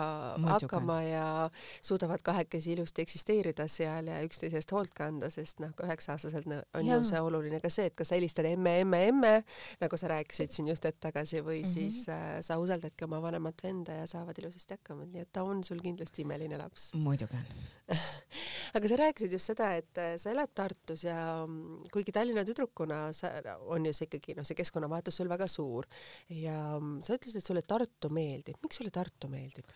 [0.56, 1.26] hakkama ja
[1.82, 5.72] suudavad kahekesi ilusti eksisteerida seal ja üksteisest hoolt kanda, sest noh,
[6.16, 6.96] üheksa-aastaselt on ja.
[6.96, 9.32] ju see oluline ka see, et kas sa helistad emme, emme, emme,
[9.82, 11.72] nagu sa rääkisid siin just hetk tagasi või mm -hmm.
[11.72, 15.64] siis äh, sa usaldadki oma vanemat venda ja saavad ilusasti hakkama, nii et ta on
[15.64, 16.92] sul kindlasti imeline laps.
[16.94, 17.46] muidugi on
[18.76, 23.12] aga sa rääkisid just seda, et äh, sa elad Tartus ja mm, kuigi Tallinna tüdrukuna
[23.12, 23.30] sa,
[23.66, 25.86] on ju see ikkagi noh, see keskkonnavahetus sul väga suur
[26.28, 28.56] ja mm, sa ütlesid, et sulle Tartu meeldib.
[28.62, 29.70] miks sulle Tartu meeldib?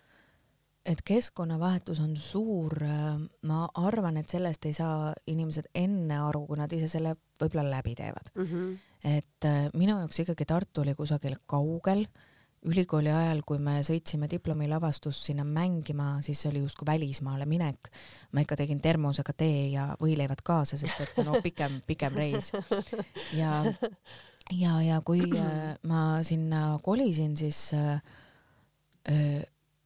[0.86, 6.58] Et keskkonnavahetus on suur, äh, ma arvan, et sellest ei saa inimesed enne aru, kui
[6.60, 8.46] nad ise selle võib-olla läbi teevad mm.
[8.46, 8.74] -hmm.
[9.16, 12.06] et äh, minu jaoks ikkagi Tartu oli kusagil kaugel,
[12.64, 17.88] ülikooli ajal, kui me sõitsime diplomilavastust sinna mängima, siis see oli justkui välismaale minek.
[18.32, 22.52] ma ikka tegin termosega tee ja võileivad kaasa, sest et no pikem, pikem reis.
[23.40, 23.64] ja,
[24.50, 28.02] ja, ja kui äh, ma sinna kolisin, siis äh,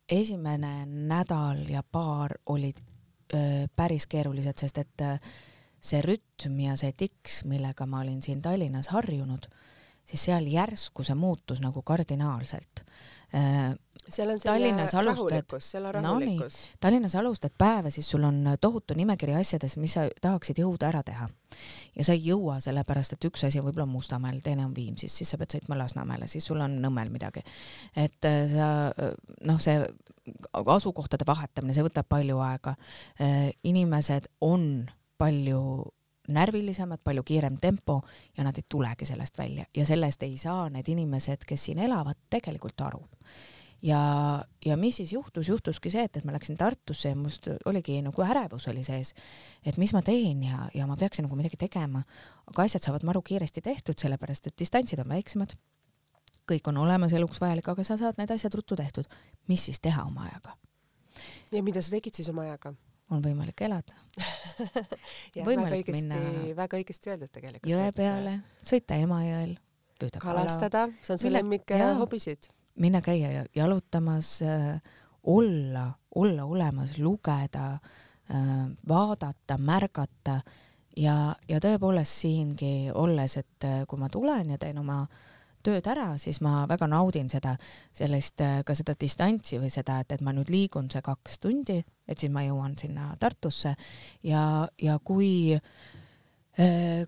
[0.09, 2.81] esimene nädal ja paar olid
[3.35, 5.05] öö, päris keerulised, sest et
[5.85, 9.49] see rütm ja see tiks, millega ma olin siin Tallinnas harjunud,
[10.05, 12.85] siis seal järsku see muutus nagu kardinaalselt
[14.09, 16.21] seal on Tallinnas rahulikkus no,.
[16.81, 21.29] Tallinnas alustad päeva, siis sul on tohutu nimekiri asjadest, mis sa tahaksid jõuda ära teha.
[21.97, 25.31] ja sa ei jõua, sellepärast et üks asi on võib-olla Mustamäel, teine on Viimsis, siis
[25.31, 27.45] sa pead sõitma Lasnamäele, siis sul on Nõmmel midagi.
[27.97, 28.69] et äh, sa
[29.47, 29.81] noh, see
[30.53, 32.77] asukohtade vahetamine, see võtab palju aega.
[33.21, 35.61] Äh, inimesed on palju
[36.29, 38.01] närvilisemad, palju kiirem tempo
[38.37, 42.17] ja nad ei tulegi sellest välja ja sellest ei saa need inimesed, kes siin elavad,
[42.31, 43.03] tegelikult aru
[43.85, 47.99] ja, ja mis siis juhtus, juhtuski see, et, et ma läksin Tartusse ja must oligi
[48.05, 49.13] nagu ärevus oli sees,
[49.67, 52.05] et mis ma teen ja, ja ma peaksin nagu midagi tegema,
[52.51, 55.55] aga asjad saavad maru kiiresti tehtud, sellepärast et distantsid on väiksemad,
[56.49, 59.09] kõik on olemas eluks vajalik, aga sa saad need asjad ruttu tehtud.
[59.49, 60.57] mis siis teha oma ajaga?
[61.53, 62.75] ja mida sa tegid siis oma ajaga?
[63.13, 63.97] On võimalik elada.
[65.49, 66.19] Võimalik väga minna
[66.57, 67.71] väga õigesti öeldud tegelikult.
[67.71, 69.57] jõe peale, sõita Emajõel,
[70.01, 72.49] püüda kalastada, see on su lemmik hobisid.
[72.81, 74.79] Minna käia jalutamas äh,,
[75.31, 80.41] olla, olla olemas, lugeda äh,, vaadata, märgata.
[80.95, 85.01] Ja, ja tõepoolest siingi olles, et äh, kui ma tulen ja teen oma
[85.65, 87.57] tööd ära, siis ma väga naudin seda,
[87.97, 91.81] sellist, äh, ka seda distantsi või seda, et, et ma nüüd liigun see kaks tundi,
[92.09, 93.75] et siis ma jõuan sinna Tartusse.
[94.23, 96.04] Ja, ja kui Äh,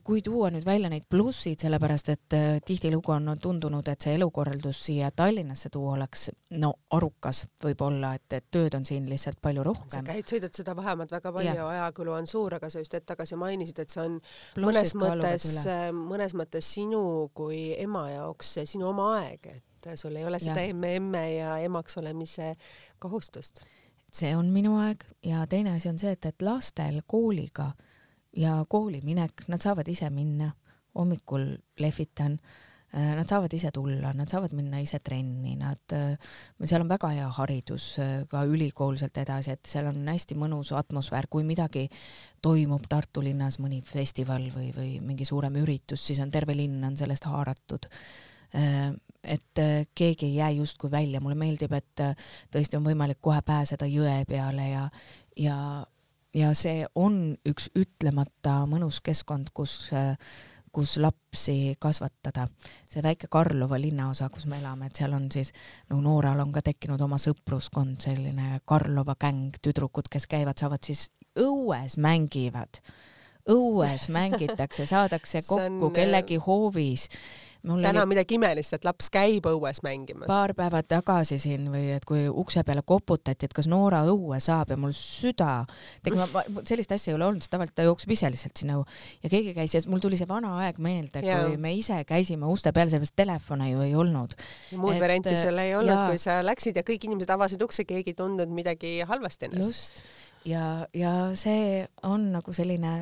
[0.02, 4.80] kui tuua nüüd välja neid plussid, sellepärast et äh, tihtilugu on tundunud, et see elukorraldus
[4.88, 9.92] siia Tallinnasse tuua oleks no arukas võib-olla, et, et tööd on siin lihtsalt palju rohkem.
[9.94, 13.38] sa käid, sõidad seda vahemaad väga palju, ajakulu on suur, aga sa just hetk tagasi
[13.38, 14.18] mainisid, et see on
[14.56, 17.06] Plussid mõnes mõttes, äh, mõnes mõttes sinu
[17.37, 22.56] kui ema jaoks sinu oma aeg, et sul ei ole seda emme-emme ja emaks olemise
[22.98, 23.62] kohustust.
[24.11, 27.76] see on minu aeg ja teine asi on see, et, et lastel kooliga
[28.37, 30.51] ja kooli minek, nad saavad ise minna,
[30.96, 31.49] hommikul
[31.81, 32.38] lehvitan,
[32.94, 36.14] äh, nad saavad ise tulla, nad saavad minna ise trenni, nad, äh,
[36.64, 40.72] seal on väga hea haridus äh, ka ülikool sealt edasi, et seal on hästi mõnus
[40.77, 41.87] atmosfäär, kui midagi
[42.44, 46.96] toimub Tartu linnas, mõni festival või, või mingi suurem üritus, siis on terve linn on
[46.96, 47.90] sellest haaratud.
[48.57, 49.61] Et
[49.99, 52.03] keegi ei jää justkui välja, mulle meeldib, et
[52.55, 54.85] tõesti on võimalik kohe pääseda jõe peale ja,
[55.37, 55.57] ja
[56.37, 59.87] ja see on üks ütlemata mõnus keskkond, kus
[60.77, 62.49] kus lapsi kasvatada.
[62.85, 65.53] see väike Karlova linnaosa, kus me elame, et seal on siis,
[65.88, 71.07] no Nooral on ka tekkinud oma sõpruskond, selline Karlova gäng, tüdrukud, kes käivad, saavad siis
[71.40, 72.83] õues mängivad,
[73.50, 75.92] õues mängitakse, saadakse kokku on...
[75.96, 77.09] kellegi hoovis
[77.66, 78.12] täna oli...
[78.14, 80.26] midagi imelist, et laps käib õues mängimas.
[80.28, 84.70] paar päeva tagasi siin või et kui ukse peale koputati, et kas Noora õue saab
[84.74, 85.64] ja mul süda,
[86.06, 89.32] tegelikult sellist asja ei ole olnud, sest tavaliselt ta jookseb ise lihtsalt sinna õue ja
[89.32, 92.90] keegi käis ja mul tuli see vana aeg meelde, kui me ise käisime uste peal,
[92.92, 94.37] sellepärast telefone ju ei olnud.
[94.78, 98.20] muud varianti seal ei olnud, kui sa läksid ja kõik inimesed avasid ukse, keegi ei
[98.22, 99.66] tundnud midagi halvasti ennast.
[99.66, 100.06] just
[100.46, 103.00] ja, ja see on nagu selline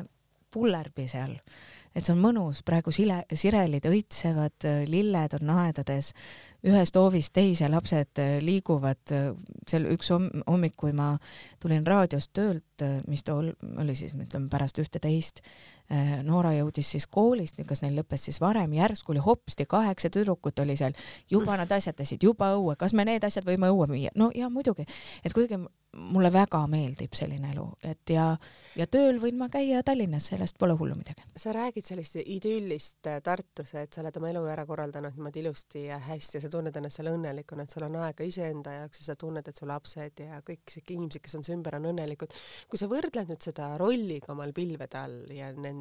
[0.55, 1.35] pullerbi seal.
[1.95, 6.09] Et see on mõnus, praegu sile, sirelid õitsevad, lilled on aedades,
[6.67, 9.29] ühest hoovist teise lapsed äh, liiguvad, äh,
[9.69, 11.13] seal üks hommik, kui ma
[11.63, 15.39] tulin raadiost töölt, mis tol oli siis ütleme pärast ühte-teist,
[16.25, 20.75] Noora jõudis siis koolist, kas neil lõppes siis varem, järsku oli hopsti kaheksa tüdrukut oli
[20.79, 20.97] seal,
[21.29, 24.13] juba nad asjatasid, juba õue, kas me need asjad võime õue müüa?
[24.17, 24.87] no ja muidugi,
[25.23, 25.61] et kuigi
[25.95, 28.25] mulle väga meeldib selline elu, et ja,
[28.75, 31.23] ja tööl võin ma käia Tallinnas, sellest pole hullu midagi.
[31.39, 35.85] sa räägid sellist idüllist äh, Tartus, et sa oled oma elu ära korraldanud niimoodi ilusti
[35.87, 39.07] ja hästi ja sa tunned ennast seal õnnelikuna, et sul on aega iseenda jaoks ja
[39.11, 42.35] sa tunned, et su lapsed ja kõik inimesed, kes on su ümber, on õnnelikud.
[42.69, 45.74] kui sa võrdled nüüd seda rolliga omal pilvede all ja nende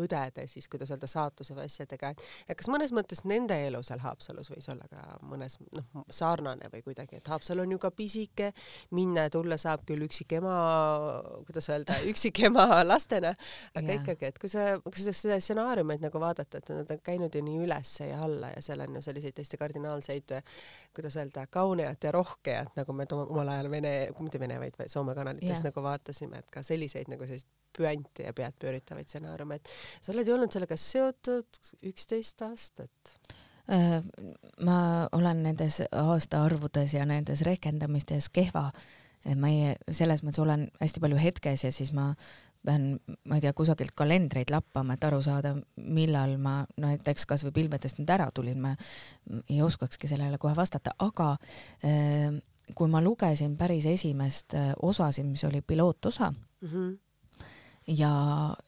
[0.00, 2.12] õdede siis, kuidas öelda, saatuse või asjadega,
[2.46, 6.82] et kas mõnes mõttes nende elu seal Haapsalus võis olla ka mõnes noh, sarnane või
[6.86, 8.52] kuidagi, et Haapsalu on ju ka pisike,
[8.96, 10.54] minna ja tulla saab küll üksikema,
[11.48, 13.34] kuidas öelda, üksikema lastena,
[13.74, 14.02] aga yeah.
[14.02, 17.44] ikkagi, et kui sa, kui sa seda stsenaariumit nagu vaadata, et nad on käinud ju
[17.46, 20.36] nii ülesse ja alla ja seal on ju selliseid täiesti kardinaalseid,
[20.96, 25.50] kuidas öelda, kaunejat ja rohkejat, nagu me omal ajal Vene, mitte Vene, vaid Soome kanalites
[25.50, 25.64] yeah.
[25.68, 30.28] nagu vaatasime, et ka selliseid nagu selliseid püante ja pead pööritavaid stsenaariume, et sa oled
[30.28, 33.16] ju olnud sellega seotud üksteist aastat.
[33.72, 33.98] Äh,
[34.66, 34.78] ma
[35.16, 38.70] olen nendes aastaarvudes ja nendes rehkendamistes kehva.
[39.26, 42.12] Ma ei, selles mõttes olen hästi palju hetkes ja siis ma
[42.66, 42.84] pean,
[43.26, 48.10] ma ei tea, kusagilt kalendreid lappama, et aru saada, millal ma näiteks kasvõi pilvedest nüüd
[48.12, 48.74] ära tulin, ma
[49.48, 51.32] ei oskakski sellele kohe vastata, aga
[51.86, 52.36] äh,
[52.74, 56.94] kui ma lugesin päris esimest äh, osasid, mis oli pilootosa mm -hmm.
[57.86, 58.12] Ja,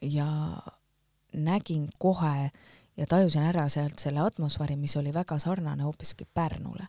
[0.02, 0.28] ja
[1.32, 2.50] nägin kohe
[2.96, 6.86] ja tajusin ära sealt selle atmosfääri, mis oli väga sarnane hoopiski Pärnule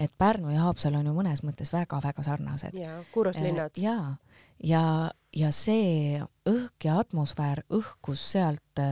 [0.00, 2.76] et Pärnu ja Haapsalu on ju mõnes mõttes väga-väga sarnased.
[2.76, 3.76] jaa, kuurortlinnad.
[3.76, 4.16] Äh, jaa,
[4.64, 4.82] ja,
[5.36, 8.84] ja see õhk ja atmosfäär õhkus sealt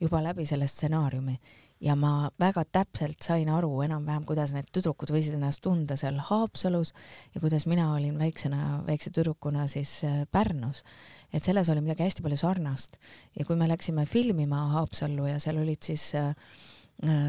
[0.00, 1.38] juba läbi selle stsenaariumi
[1.80, 6.94] ja ma väga täpselt sain aru enam-vähem, kuidas need tüdrukud võisid ennast tunda seal Haapsalus
[7.34, 10.82] ja kuidas mina olin väiksena, väikse tüdrukuna siis äh, Pärnus.
[11.32, 12.98] et selles oli midagi hästi palju sarnast
[13.38, 16.34] ja kui me läksime filmima Haapsallu ja seal olid siis äh,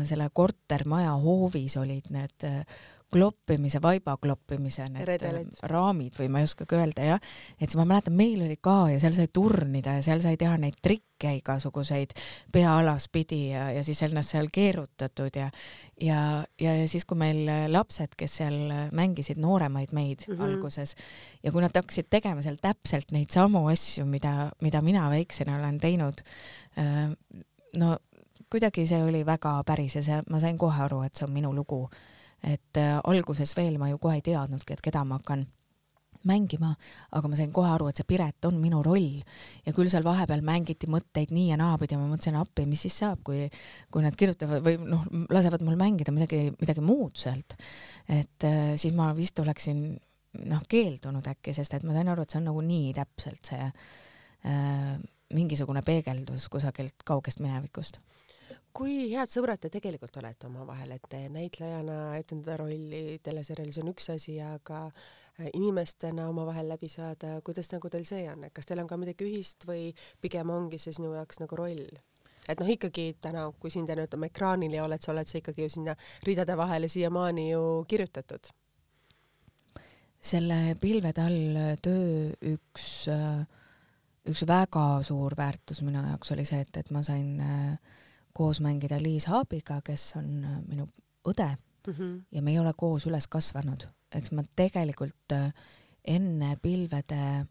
[0.05, 2.63] selle kortermaja hoovis olid need äh,
[3.11, 5.59] kloppimise, vaiba kloppimise need Redelid.
[5.71, 7.21] raamid või ma ei oskagi öelda jah,
[7.57, 10.57] et siis ma mäletan, meil oli ka ja seal sai turnida ja seal sai teha
[10.61, 12.13] neid trikke igasuguseid
[12.53, 15.49] pea alaspidi ja, ja siis ennast seal keerutatud ja
[15.99, 16.19] ja,
[16.61, 18.59] ja, ja siis, kui meil lapsed, kes seal
[18.95, 20.43] mängisid nooremaid meid mm -hmm.
[20.43, 20.95] alguses
[21.43, 25.79] ja kui nad hakkasid tegema seal täpselt neid samu asju, mida, mida mina väiksena olen
[25.79, 26.21] teinud,
[26.77, 27.15] äh,
[27.75, 27.97] no
[28.49, 31.53] kuidagi see oli väga päris ja see, ma sain kohe aru, et see on minu
[31.55, 31.89] lugu
[32.43, 35.47] et äh, alguses veel ma ju kohe ei teadnudki, et keda ma hakkan
[36.27, 36.73] mängima,
[37.15, 39.21] aga ma sain kohe aru, et see Piret on minu roll
[39.65, 42.97] ja küll seal vahepeal mängiti mõtteid nii ja naapidi ja ma mõtlesin appi, mis siis
[42.99, 43.45] saab, kui,
[43.91, 47.55] kui nad kirjutavad või noh, lasevad mul mängida midagi, midagi muud sealt.
[48.07, 49.85] et äh, siis ma vist oleksin
[50.49, 53.63] noh, keeldunud äkki, sest et ma sain aru, et see on nagu nii täpselt see
[53.63, 54.99] äh,
[55.35, 58.01] mingisugune peegeldus kusagilt kaugest minevikust
[58.73, 64.37] kui head sõbrad te tegelikult olete omavahel, et näitlejana etendada rolli teleseriaalis on üks asi,
[64.43, 68.89] aga äh, inimestena omavahel läbi saada, kuidas nagu teil see on, et kas teil on
[68.89, 69.89] ka midagi ühist või
[70.21, 71.99] pigem ongi see sinu jaoks nagu roll?
[72.49, 75.67] et noh, ikkagi täna, kui sind nüüd ütleme ekraanil ja oled, sa oled sa ikkagi
[75.67, 75.93] ju sinna
[76.25, 78.49] ridade vahele siiamaani ju kirjutatud.
[80.19, 83.45] selle pilvede all töö üks, äh,
[84.27, 87.99] üks väga suur väärtus minu jaoks oli see, et, et ma sain äh,
[88.33, 90.87] koos mängida Liis Haabiga, kes on äh, minu
[91.27, 91.49] õde.
[91.87, 92.21] Mm -hmm.
[92.31, 95.53] ja me ei ole koos üles kasvanud, eks ma tegelikult äh,
[96.03, 97.45] enne Pilvede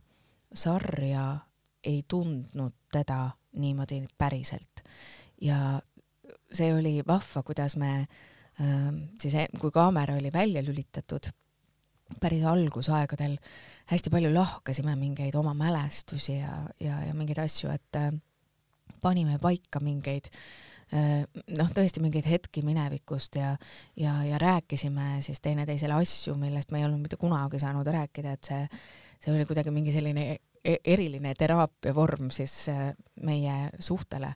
[0.54, 1.38] sarja
[1.84, 4.82] ei tundnud teda niimoodi päriselt.
[5.40, 5.80] Ja
[6.52, 11.30] see oli vahva, kuidas me äh, siis, e-, kui kaamera oli välja lülitatud,
[12.20, 13.36] päris algusaegadel
[13.90, 18.12] hästi palju lahkasime mingeid oma mälestusi ja, ja, ja mingeid asju, et äh,
[19.02, 20.30] panime paika mingeid
[20.88, 23.50] Äh, noh, tõesti mingeid hetki minevikust ja,
[24.00, 28.48] ja, ja rääkisime siis teineteisele asju, millest me ei olnud mitte kunagi saanud rääkida, et
[28.48, 28.62] see,
[29.20, 32.86] see oli kuidagi mingi selline e-, eriline teraapiavorm siis äh,
[33.20, 34.32] meie suhtele.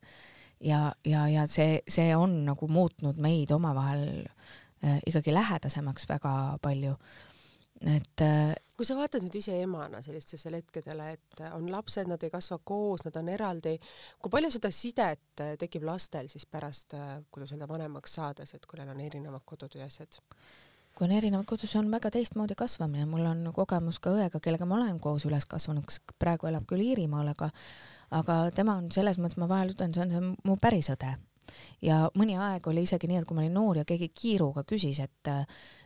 [0.60, 6.98] ja, ja, ja see, see on nagu muutnud meid omavahel äh, ikkagi lähedasemaks väga palju
[7.82, 8.22] et
[8.82, 13.04] kui sa vaatad nüüd ise emana sellistele hetkedele, et on lapsed, nad ei kasva koos,
[13.06, 13.76] nad on eraldi,
[14.18, 18.66] kui palju seda sidet äh, tekib lastel siis pärast, äh, kuidas öelda, vanemaks saades, et
[18.66, 20.18] kui neil on erinevad kodud ja asjad?
[20.92, 24.66] kui on erinevad kodud, see on väga teistmoodi kasvamine, mul on kogemus ka õega, kellega
[24.68, 27.52] ma olen koos üles kasvanud, kes praegu elab küll Iirimaal, aga
[28.18, 31.14] aga tema on selles mõttes, ma vahel ütlen, see on see mu päris õde
[31.84, 35.00] ja mõni aeg oli isegi nii, et kui ma olin noor ja keegi kiiruga küsis,
[35.02, 35.30] et,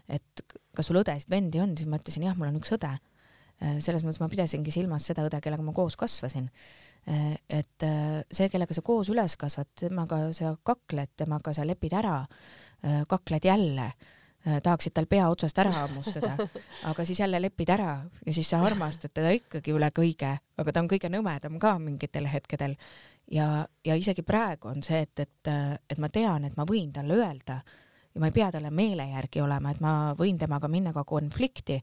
[0.09, 2.93] et kas sul õdesid, vendi on, siis ma ütlesin jah, mul on üks õde.
[3.81, 6.51] selles mõttes ma pidasingi silmas seda õde, kellega ma koos kasvasin.
[7.49, 7.87] et
[8.31, 12.19] see, kellega sa koos üles kasvad, temaga sa kakled, temaga sa lepid ära,
[13.09, 13.93] kakled jälle
[14.47, 16.37] Äh, tahaksid tal pea otsast ära hammustada,
[16.91, 17.97] aga siis jälle lepid ära
[18.27, 22.29] ja siis sa armastad teda ikkagi üle kõige, aga ta on kõige nõmedam ka mingitel
[22.31, 22.77] hetkedel.
[23.33, 25.51] Ja, ja isegi praegu on see, et, et,
[25.91, 27.61] et ma tean, et ma võin talle öelda
[28.17, 31.77] ja ma ei pea talle meele järgi olema, et ma võin temaga minna ka konflikti,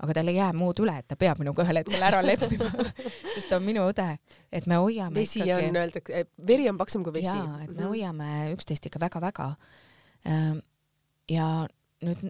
[0.00, 2.68] aga tal ei jää muud üle, et ta peab minuga ühel hetkel ära leppima
[3.34, 4.06] sest ta on minu õde,
[4.52, 5.70] et me hoiame vesi ikkagi...
[5.72, 7.32] on, öeldakse, veri on paksem kui vesi.
[7.32, 7.90] jaa, et me mhm.
[7.90, 9.50] hoiame üksteist ikka väga-väga.
[11.30, 11.48] ja
[12.06, 12.24] nüüd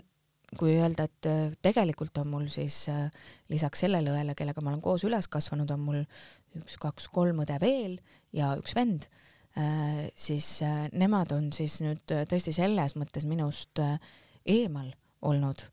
[0.58, 3.08] kui öelda, et äh, tegelikult on mul siis äh,
[3.52, 6.00] lisaks sellele õele, kellega ma olen koos üles kasvanud, on mul
[6.58, 7.98] üks-kaks-kolm õde veel
[8.36, 9.06] ja üks vend,
[9.58, 10.58] äh, siis
[10.92, 13.82] nemad on siis nüüd tõesti selles mõttes minust
[14.44, 14.90] eemal
[15.26, 15.68] olnud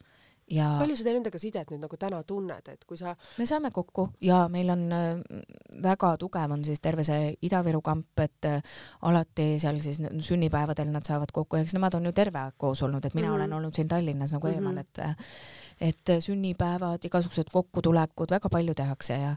[0.51, 4.07] ja palju sa nendega sidet nüüd nagu täna tunned, et kui sa me saame kokku
[4.23, 5.41] ja meil on äh,
[5.83, 8.61] väga tugev on siis terve see Ida-Viru kamp, et äh,
[9.01, 13.05] alati seal siis sünnipäevadel nad saavad kokku, eks nemad on ju terve aeg koos olnud,
[13.05, 13.35] et mina mm -hmm.
[13.35, 14.55] olen olnud siin Tallinnas nagu mm -hmm.
[14.55, 15.15] eemal, et äh,
[15.81, 19.33] et sünnipäevad, igasugused kokkutulekud, väga palju tehakse ja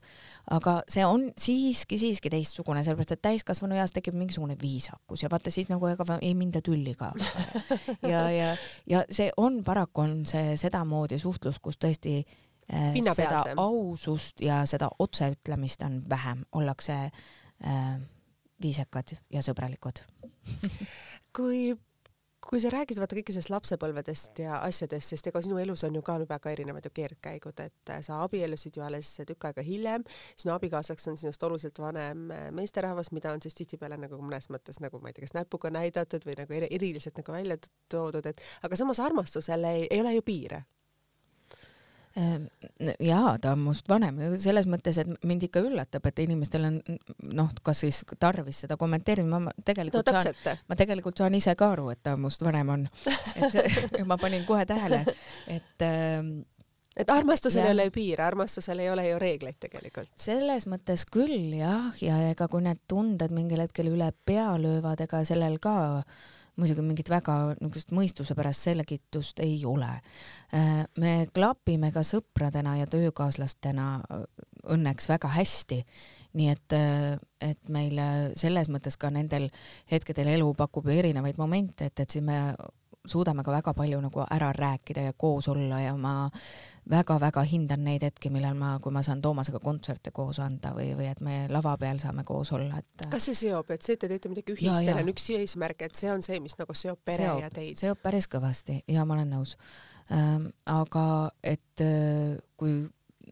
[0.57, 5.53] aga see on siiski, siiski teistsugune, sellepärast et täiskasvanu eas tekib mingisugune viisakus ja vaata
[5.53, 7.12] siis nagu ega ei minda tülli ka.
[8.12, 8.55] ja, ja,
[8.88, 14.88] ja see on, paraku on see sedamoodi suhtlus, kus tõesti äh, seda ausust ja seda
[14.99, 17.95] otseütlemist on vähem, ollakse äh,
[18.62, 20.05] viisakad ja sõbralikud
[21.36, 21.70] kui
[22.49, 26.03] kui sa räägid vaata kõike sellest lapsepõlvedest ja asjadest, sest ega sinu elus on ju
[26.05, 30.07] ka väga erinevad ju keerdkäigud, et äh, sa abiellusid ju alles tükk aega hiljem,
[30.41, 34.80] sinu abikaasaks on sinust oluliselt vanem äh, meesterahvas, mida on siis tihtipeale nagu mõnes mõttes
[34.80, 37.61] nagu ma ei tea, kas näpuga näidatud või nagu eriliselt nagu välja
[37.93, 40.64] toodud, et aga samas armastusel ei, ei ole ju piire
[43.00, 46.78] jaa, ta on must vanem, selles mõttes, et mind ikka üllatab, et inimestel on
[47.38, 51.70] noh, kas siis tarvis seda kommenteerida, ma tegelikult no, saan, ma tegelikult saan ise ka
[51.76, 52.88] aru, et ta must vanem on.
[53.36, 55.04] et see, ma panin kohe tähele,
[55.46, 56.18] et äh,
[57.00, 57.68] et armastusel ja.
[57.70, 60.11] ei ole piire, armastusel ei ole ju reegleid tegelikult.
[60.18, 65.22] selles mõttes küll jah, ja ega kui need tunded mingil hetkel üle pea löövad, ega
[65.24, 66.28] sellel ka äh,
[66.61, 69.90] muidugi mingit väga niisugust mõistuse pärast selgitust ei ole.
[70.54, 74.24] Äh, me klapime ka sõpradena ja töökaaslastena äh,
[74.74, 75.80] õnneks väga hästi,
[76.38, 77.16] nii et, äh,
[77.50, 78.08] et meile
[78.38, 79.48] selles mõttes ka nendel
[79.90, 82.40] hetkedel elu pakub erinevaid momente, et, et siis me
[83.11, 86.30] suudame ka väga palju nagu ära rääkida ja koos olla ja ma
[86.90, 91.11] väga-väga hindan neid hetki, millal ma, kui ma saan Toomasega kontserte koos anda või, või
[91.11, 93.06] et me lava peal saame koos olla, et.
[93.12, 95.98] kas see seob, et see, et te teete midagi ühist, teil on üks eesmärk, et
[95.98, 97.78] see on see, mis nagu seob pere seob, ja teid?
[97.80, 99.56] seob päris kõvasti ja ma olen nõus
[100.11, 100.50] ähm,.
[100.70, 101.04] aga
[101.42, 102.82] et äh, kui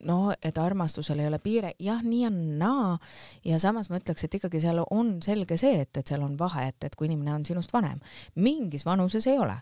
[0.07, 2.91] noh, et armastusel ei ole piire, jah, nii on naa.
[3.47, 6.69] Ja samas ma ütleks, et ikkagi seal on selge see, et, et seal on vahe,
[6.73, 8.03] et, et kui inimene on sinust vanem,
[8.37, 9.59] mingis vanuses ei ole.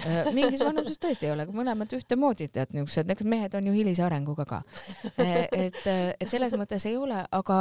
[0.00, 4.04] Äh, mingis vanuses tõesti ei ole, mõlemad ühtemoodi, tead, niisugused, eks mehed on ju hilise
[4.06, 4.62] arenguga ka.
[5.20, 7.58] Äh, et, et selles mõttes ei ole, aga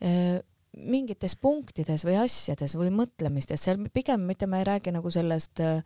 [0.00, 0.38] äh,
[0.76, 5.80] mingites punktides või asjades või mõtlemistes, seal pigem mitte ma ei räägi nagu sellest äh,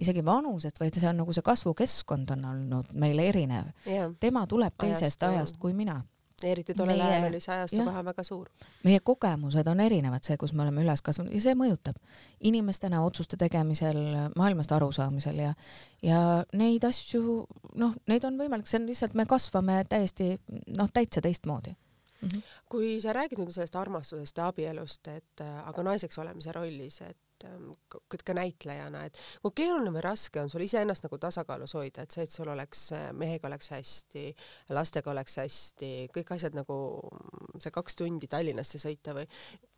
[0.00, 3.72] isegi vanusest, vaid see on nagu see kasvukeskkond on olnud meil erinev.
[4.20, 6.00] tema tuleb teisest ajast, ajast kui mina.
[6.40, 8.46] Eriti tollel ajal oli see ajastuvahe väga suur.
[8.84, 12.00] meie kogemused on erinevad, see, kus me oleme üles kasvanud ja see mõjutab.
[12.48, 14.00] Inimestena otsuste tegemisel,
[14.40, 15.52] maailmast arusaamisel ja
[16.02, 16.22] ja
[16.56, 17.44] neid asju,
[17.76, 20.32] noh, neid on võimalik, see on lihtsalt, me kasvame täiesti
[20.72, 21.76] noh, täitsa teistmoodi
[22.20, 22.28] mm.
[22.28, 22.42] -hmm.
[22.68, 27.18] kui sa räägid nüüd sellest armastusest ja abielust, et aga naiseks olemise rollis, et
[27.48, 27.72] Ähm,
[28.10, 32.26] ka näitlejana, et kui keeruline või raske on sul iseennast nagu tasakaalus hoida, et see,
[32.26, 34.24] et sul oleks, äh, mehega oleks hästi,
[34.76, 36.76] lastega oleks hästi, kõik asjad nagu
[37.60, 39.26] see kaks tundi Tallinnasse sõita või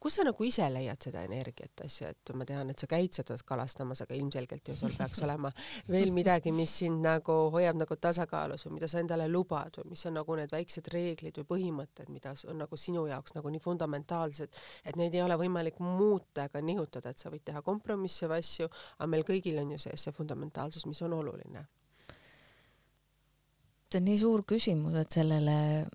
[0.02, 3.36] kus sa nagu ise leiad seda energiat asja, et ma tean, et sa käid seda
[3.46, 5.52] kalastamas, aga ilmselgelt ju sul peaks olema
[5.90, 10.02] veel midagi, mis sind nagu hoiab nagu tasakaalus või mida sa endale lubad või mis
[10.10, 14.62] on nagu need väiksed reeglid või põhimõtted, mida on nagu sinu jaoks nagu nii fundamentaalsed,
[14.84, 18.68] et neid ei ole võimalik muuta ega nihutada, et sa võid teha kompromisse või asju,
[18.98, 21.66] aga meil kõigil on ju sees see fundamentaalsus, mis on oluline.
[23.92, 25.86] see on nii suur küsimus, et sellele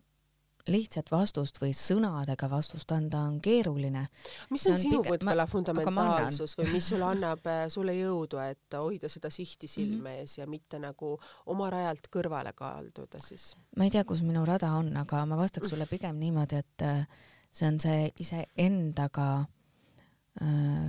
[0.67, 4.07] lihtsat vastust või sõnadega vastust anda on keeruline.
[4.49, 9.09] mis on, on sinu võtmela fundamentaalsus või mis sulle annab äh, sulle jõudu, et hoida
[9.09, 10.41] seda sihti silme ees mm -hmm.
[10.41, 13.55] ja mitte nagu oma rajalt kõrvale kalduda siis?
[13.77, 17.07] ma ei tea, kus minu rada on, aga ma vastaks sulle pigem niimoodi, et äh,
[17.51, 19.45] see on see iseendaga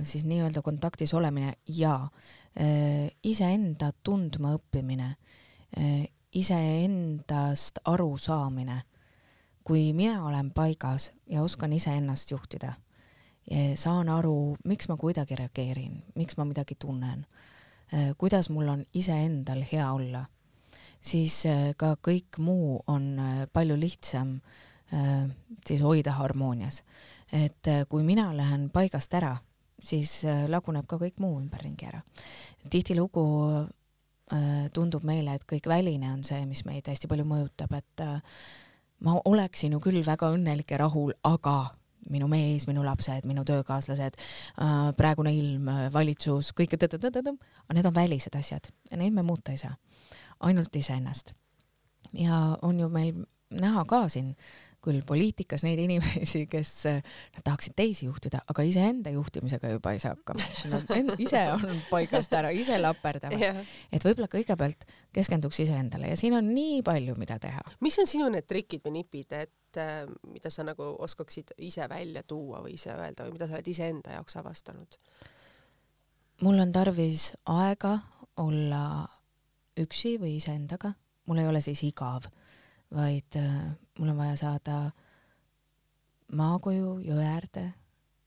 [0.03, 5.15] siis nii-öelda kontaktis olemine ja äh, iseenda tundma õppimine,
[6.33, 8.81] iseendast aru saamine.
[9.63, 12.73] kui mina olen paigas ja oskan iseennast juhtida,
[13.75, 17.25] saan aru, miks ma kuidagi reageerin, miks ma midagi tunnen,
[18.17, 20.23] kuidas mul on iseendal hea olla,
[21.01, 21.43] siis
[21.77, 23.21] ka kõik muu on
[23.53, 24.39] palju lihtsam
[25.67, 26.83] siis hoida harmoonias
[27.33, 29.35] et äh, kui mina lähen paigast ära,
[29.79, 32.01] siis äh, laguneb ka kõik muu ümberringi ära.
[32.69, 33.25] tihtilugu
[34.33, 38.05] äh, tundub meile, et kõik väline on see, mis meid hästi palju mõjutab, et
[39.05, 41.73] ma oleksin ju küll väga õnnelik ja rahul, aga
[42.09, 44.15] minu mees, minu lapsed, minu töökaaslased,
[44.97, 49.75] praegune ilm, valitsus, kõik, aga need on välised asjad ja neid me muuta ei saa,
[50.39, 51.33] ainult iseennast.
[52.13, 54.35] ja on ju meil näha ka siin
[54.83, 60.15] küll poliitikas neid inimesi, kes nad tahaksid teisi juhtida, aga iseenda juhtimisega juba ei saa
[60.15, 60.45] hakkama.
[60.71, 63.59] Nad ise on paigast ära, ise laperdavad yeah..
[63.91, 67.63] et võib-olla kõigepealt keskenduks iseendale ja siin on nii palju, mida teha.
[67.83, 72.23] mis on sinu need trikid või nipid, et äh, mida sa nagu oskaksid ise välja
[72.23, 74.99] tuua või ise öelda või mida sa oled iseenda jaoks avastanud?
[76.45, 77.97] mul on tarvis aega
[78.39, 78.83] olla
[79.79, 80.93] üksi või iseendaga,
[81.27, 82.29] mul ei ole siis igav
[82.95, 83.69] vaid äh,
[83.99, 84.79] mul on vaja saada
[86.35, 87.65] maakoju jõe äärde,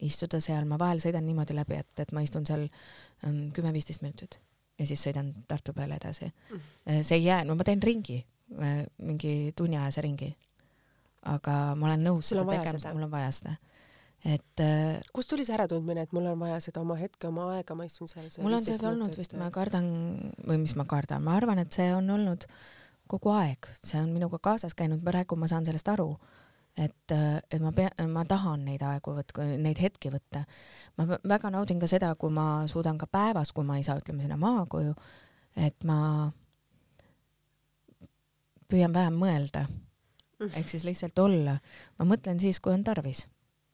[0.03, 4.39] istuda seal, ma vahel sõidan niimoodi läbi, et, et ma istun seal ähm, kümme-viisteist minutit
[4.81, 6.27] ja siis sõidan Tartu peale edasi.
[6.51, 7.03] Mm..
[7.07, 8.23] see ei jää, no ma teen ringi,
[8.59, 10.33] äh, mingi tunniajase ringi.
[11.31, 13.53] aga ma olen nõus seda tegema, mul on vaja seda.
[14.27, 17.75] Et äh, kust tuli see äratundmine, et mul on vaja seda oma hetke, oma aega,
[17.79, 19.87] ma istun seal mul on seda olnud vist, ma kardan
[20.47, 22.82] või mis ma kardan, ma arvan, et see on olnud äh,
[23.13, 26.09] kogu aeg, see on minuga kaasas käinud, praegu ma saan sellest aru,
[26.81, 30.45] et, et ma pean, ma tahan neid aegu võtta, neid hetki võtta.
[30.97, 34.25] ma väga naudin ka seda, kui ma suudan ka päevas, kui ma ei saa, ütleme
[34.25, 34.95] sinna maakoju,
[35.61, 35.99] et ma
[38.73, 39.67] püüan vähem mõelda,
[40.49, 41.59] ehk siis lihtsalt olla.
[41.99, 43.27] ma mõtlen siis, kui on tarvis,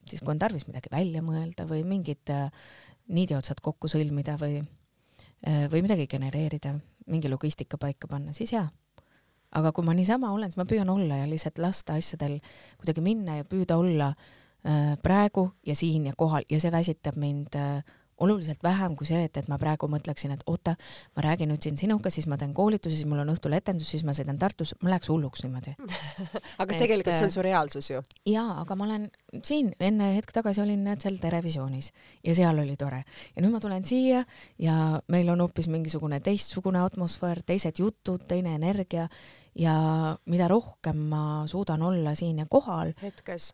[0.09, 2.51] siis kui on tarvis midagi välja mõelda või mingid äh,
[3.15, 4.59] niidiotsad kokku sõlmida või,
[5.47, 6.75] äh, või midagi genereerida,
[7.07, 8.67] mingi logistika paika panna, siis jaa
[9.57, 12.39] aga kui ma niisama olen, siis ma püüan olla ja lihtsalt lasta asjadel
[12.81, 16.45] kuidagi minna ja püüda olla äh, praegu ja siin ja kohal.
[16.51, 17.81] Ja see väsitab mind äh,
[18.25, 20.75] oluliselt vähem kui see, et, et ma praegu mõtleksin, et oota,
[21.17, 24.05] ma räägin nüüd siin sinuga, siis ma teen koolituse, siis mul on õhtul etendus, siis
[24.07, 25.75] ma sõidan Tartus, ma läheks hulluks niimoodi.
[26.63, 28.03] Aga et, tegelikult see on su reaalsus ju.
[28.29, 29.09] jaa, aga ma olen
[29.45, 31.93] siin, enne hetk tagasi olin näed seal Terevisioonis
[32.27, 33.03] ja seal oli tore.
[33.37, 34.25] Ja nüüd ma tulen siia
[34.63, 34.79] ja
[35.13, 39.09] meil on hoopis mingisugune teistsugune atmosfäär, teised jutud, teine energia
[39.59, 39.75] ja
[40.31, 42.95] mida rohkem ma suudan olla siin ja kohal,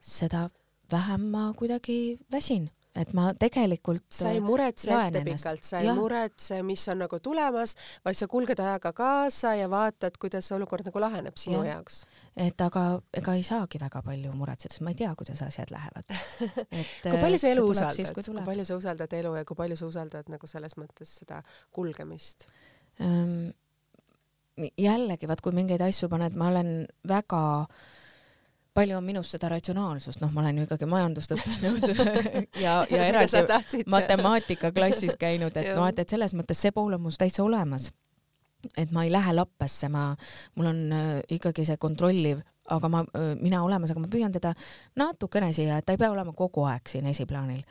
[0.01, 0.49] seda
[0.93, 5.95] vähem ma kuidagi väsin et ma tegelikult sa ei muretse ettepikalt, sa ei ja.
[5.99, 7.75] muretse, mis on nagu tulemas,
[8.07, 11.75] vaid sa kulged ajaga kaasa ja vaatad, kuidas see olukord nagu laheneb sinu ja.
[11.75, 12.05] jaoks.
[12.37, 12.85] et aga
[13.21, 16.15] ega ei saagi väga palju muretseda, sest ma ei tea, kuidas asjad lähevad.
[17.11, 19.91] kui palju sa elu usaldad, kui, kui palju sa usaldad elu ja kui palju sa
[19.91, 21.43] usaldad nagu selles mõttes seda
[21.75, 22.49] kulgemist
[23.03, 23.53] um,?
[24.55, 26.69] jällegi, vaat kui mingeid asju paned, ma olen
[27.11, 27.79] väga äh,
[28.75, 31.85] palju on minus seda ratsionaalsust, noh, ma olen ju ikkagi majandust õppinud
[32.65, 37.15] ja, ja eraldi matemaatikaklassis käinud, et noh, et, et selles mõttes see pool on mul
[37.19, 37.93] täitsa olemas.
[38.81, 40.09] et ma ei lähe lappesse, ma,
[40.57, 42.41] mul on äh, ikkagi see kontrolliv,
[42.73, 44.55] aga ma äh,, mina olemas, aga ma püüan teda
[44.97, 47.63] natukene siia, et ta ei pea olema kogu aeg siin esiplaanil.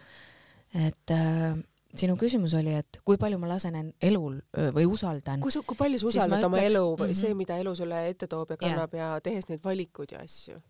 [0.73, 1.57] et äh,
[1.99, 4.39] sinu küsimus oli, et kui palju ma lasen elul
[4.77, 5.43] või usaldan.
[5.43, 7.19] kui, kui palju sa usaldad oma elu või mm -hmm.
[7.25, 10.61] see, mida elu sulle ette toob ja kannab ja, ja tehes neid valikuid ja asju?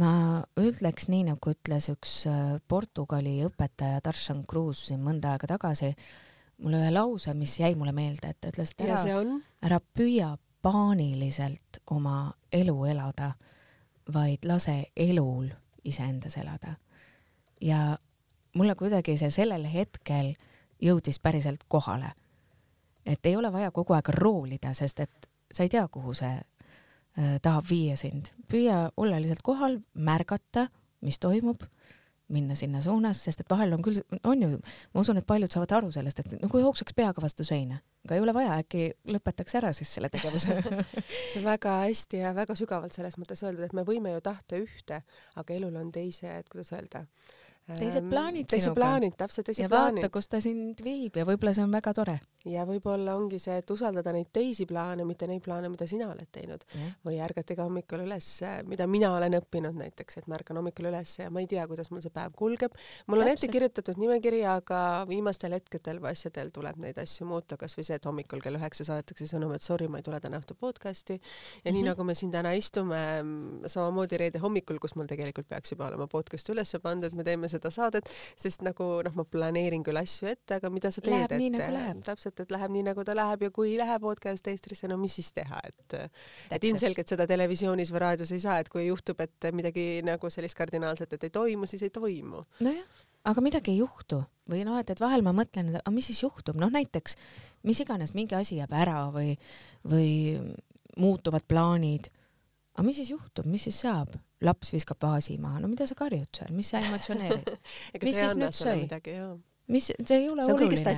[0.00, 0.12] Ma
[0.60, 5.92] ütleks nii, nagu ütles üks äh, Portugali õpetaja Darshan Cruz siin mõnda aega tagasi,
[6.62, 9.00] mulle ühe lause, mis jäi mulle meelde, et ta ütles, et ära,
[9.66, 10.30] ära püüa
[10.62, 13.32] paaniliselt oma elu elada,
[14.14, 15.50] vaid lase elul
[15.84, 16.76] iseendas elada.
[17.60, 17.98] ja
[18.54, 20.32] mulle kuidagi see sellel hetkel
[20.82, 22.12] jõudis päriselt kohale.
[23.06, 26.40] et ei ole vaja kogu aeg roolida, sest et sa ei tea, kuhu see
[27.14, 28.32] tahab viia sind.
[28.48, 30.68] püüa olla lihtsalt kohal, märgata,
[31.04, 31.64] mis toimub,
[32.32, 34.58] minna sinna suunas, sest et vahel on küll, on ju,
[34.94, 38.24] ma usun, et paljud saavad aru sellest, et nagu jookseks peaga vastu seina, aga ei
[38.24, 40.56] ole vaja, äkki lõpetaks ära siis selle tegevuse
[41.30, 44.60] see on väga hästi ja väga sügavalt selles mõttes öeldud, et me võime ju tahta
[44.62, 45.02] ühte,
[45.36, 47.04] aga elul on teised, kuidas öelda
[47.66, 48.80] teised plaanid teised sinuga.
[48.80, 50.02] plaanid, täpselt teised ja plaanid.
[50.02, 52.16] vaata, kus ta sind viib ja võib-olla see on väga tore.
[52.44, 56.26] ja võib-olla ongi see, et usaldada neid teisi plaane, mitte neid plaane, mida sina oled
[56.34, 56.94] teinud Jah.
[57.06, 58.30] või ärgata iga hommikul üles,
[58.66, 61.90] mida mina olen õppinud näiteks, et ma ärkan hommikul üles ja ma ei tea, kuidas
[61.90, 62.74] mul see päev kulgeb.
[63.06, 63.52] mul on ette Täpselt.
[63.52, 68.42] kirjutatud nimekiri, aga viimastel hetkedel või asjadel tuleb neid asju muuta, kasvõi see, et hommikul
[68.42, 71.72] kell üheksa saadetakse sõnum, et sorry, ma ei tule täna õhtul podcast'i ja mm -hmm.
[71.72, 71.88] nii Mhm.
[71.88, 72.98] nagu me siin täna istume,
[73.66, 77.72] samamoodi reede hommikul, kus mul tegelikult peaks juba olema podcast üles pandud, me teeme seda
[77.74, 78.08] saadet,
[78.40, 82.02] sest nagu noh, ma planeerin küll asju ette, aga mida sa teed, et nagu läheb.
[82.06, 85.16] täpselt, et läheb nii, nagu ta läheb ja kui ei lähe podcast eestrisse, no mis
[85.20, 85.98] siis teha, et
[86.52, 90.58] et ilmselgelt seda televisioonis või raadios ei saa, et kui juhtub, et midagi nagu sellist
[90.58, 92.44] kardinaalset, et ei toimu, siis ei toimu.
[92.64, 96.08] nojah, aga midagi ei juhtu või noh, et, et vahel ma mõtlen, et aga mis
[96.10, 97.16] siis juhtub, noh näiteks
[97.68, 99.36] mis iganes mingi asi jääb ära või,
[99.88, 100.10] või
[100.98, 102.10] muutuvad plaanid.
[102.72, 104.14] Aga mis siis juhtub, mis siis saab?
[104.42, 107.50] laps viskab vaasi maha, no mida sa karjud seal, mis sa emotsioneerid?
[108.02, 108.80] Mis siis nüüd sai?
[109.70, 110.94] mis, see ei ole see oluline,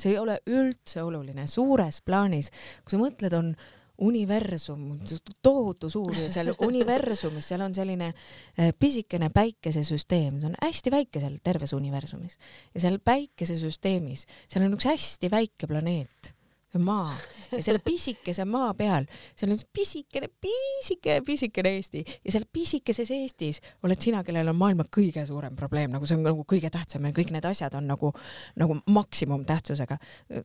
[0.00, 2.50] see ei ole üldse oluline, suures plaanis,
[2.82, 3.52] kui sa mõtled, on
[4.00, 4.98] universum,
[5.44, 11.22] tohutu suur ja seal universumis, seal on selline eh, pisikene päikesesüsteem, see on hästi väike
[11.22, 12.38] seal terves universumis.
[12.74, 16.32] Ja seal päikesesüsteemis, seal on üks hästi väike planeet,
[16.78, 17.14] maa
[17.50, 19.06] ja selle pisikese maa peal,
[19.38, 24.86] seal on pisikene, pisikene, pisikene Eesti ja seal pisikeses Eestis oled sina, kellel on maailma
[24.96, 28.12] kõige suurem probleem, nagu see on nagu kõige tähtsam ja kõik need asjad on nagu,
[28.60, 29.98] nagu maksimumtähtsusega.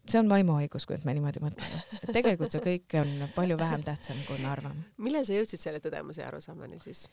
[0.08, 1.84] see on vaimuhaigus, kui me niimoodi mõtleme.
[2.18, 4.90] tegelikult see kõik on palju vähem tähtsam, kui me arvame.
[4.98, 7.06] millal sa jõudsid selle tõdemuse ja arusaamani siis?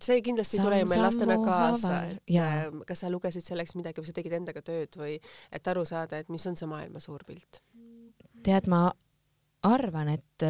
[0.00, 2.46] see kindlasti ei tule ju meil lastena kaasa, et Jaa.
[2.66, 5.16] äh, kas sa lugesid selleks midagi või sa tegid endaga tööd või
[5.52, 7.62] et aru saada, et mis on see maailma suur pilt?
[8.46, 8.86] Tead, ma
[9.66, 10.44] arvan, et,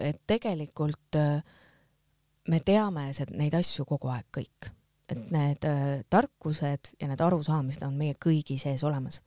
[0.00, 1.42] et tegelikult äh,
[2.48, 4.70] me teame neid asju kogu aeg kõik,
[5.12, 9.22] et need äh, tarkused ja need arusaamised on meie kõigi sees olemas.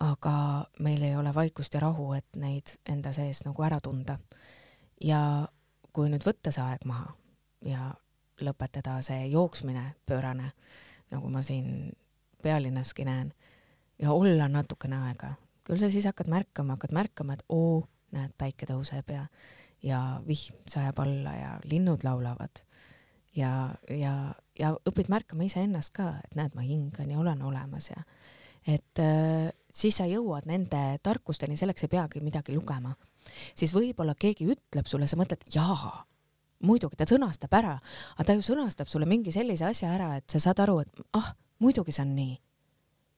[0.00, 4.18] aga meil ei ole vaikust ja rahu, et neid enda sees nagu ära tunda.
[5.04, 5.48] ja
[5.92, 7.14] kui nüüd võtta see aeg maha
[7.64, 7.90] ja
[8.40, 10.52] lõpetada see jooksmine pöörane,
[11.10, 11.92] nagu ma siin
[12.42, 13.32] pealinnaski näen,
[13.98, 15.34] ja olla natukene aega,
[15.70, 19.26] küll sa siis hakkad märkama, hakkad märkama, et oo, näed, päike tõuseb ja,
[19.86, 22.62] ja vihm sajab alla ja linnud laulavad
[23.36, 24.14] ja, ja,
[24.58, 28.02] ja õpid märkama iseennast ka, et näed, ma hingan ja olen olemas ja
[28.68, 32.94] et äh, siis sa jõuad nende tarkusteni, selleks ei peagi midagi lugema.
[33.54, 36.04] siis võib-olla keegi ütleb sulle, sa mõtled, jaa,
[36.66, 37.76] muidugi ta sõnastab ära,
[38.16, 41.32] aga ta ju sõnastab sulle mingi sellise asja ära, et sa saad aru, et ah,
[41.60, 42.38] muidugi see on nii.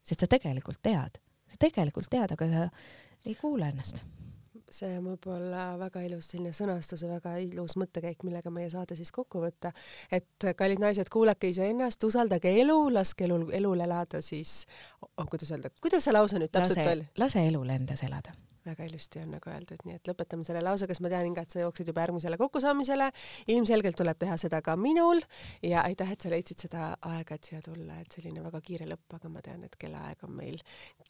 [0.02, 1.18] sest sa tegelikult tead,
[1.52, 2.66] sa tegelikult tead, aga sa
[3.26, 4.02] ei kuula ennast.
[4.72, 9.12] see on võib-olla väga ilus selline sõnastus ja väga ilus mõttekäik, millega meie saade siis
[9.12, 9.72] kokku võtta.
[10.10, 14.62] et kallid naised, kuulake iseennast, usaldage elu, laske elul, elul elada siis
[15.02, 18.32] oh,, kuidas öelda, kuidas see lause nüüd täpselt lase oli?, lase elul endas elada.
[18.66, 21.54] Väga ilusti on nagu öeldud, nii et lõpetame selle lausega, sest ma tean, Inga, et
[21.54, 23.10] sa jooksed juba järgmisele kokkusaamisele.
[23.54, 25.22] ilmselgelt tuleb teha seda ka minul
[25.66, 29.18] ja aitäh, et sa leidsid seda aega, et siia tulla, et selline väga kiire lõpp,
[29.18, 30.60] aga ma tean, et kellaaeg on meil,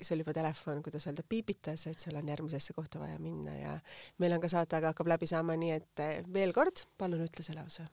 [0.03, 3.79] sul juba telefon, kuidas öelda, piipitas, et sul on järgmisesse kohta vaja minna ja
[4.19, 7.87] meil on ka saateaega hakkab läbi saama, nii et veel kord, palun ütle see lause.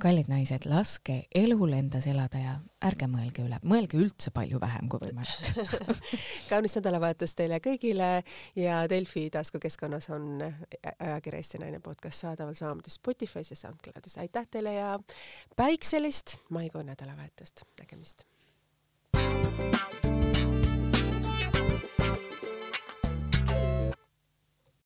[0.00, 2.54] Kallid naised, laske elul endas elada ja
[2.86, 5.60] ärge mõelge üle, mõelge üldse palju vähem kui võimalik.
[6.50, 8.10] kaunist nädalavahetust teile kõigile
[8.58, 14.18] ja Delfi taskukeskkonnas on ajakirja Eesti Naine podcast saadaval samamoodi Spotify's ja SoundCloudis.
[14.22, 14.94] aitäh teile ja
[15.56, 18.24] päikselist maikuu nädalavahetust, nägemist!
[19.12, 20.19] thank you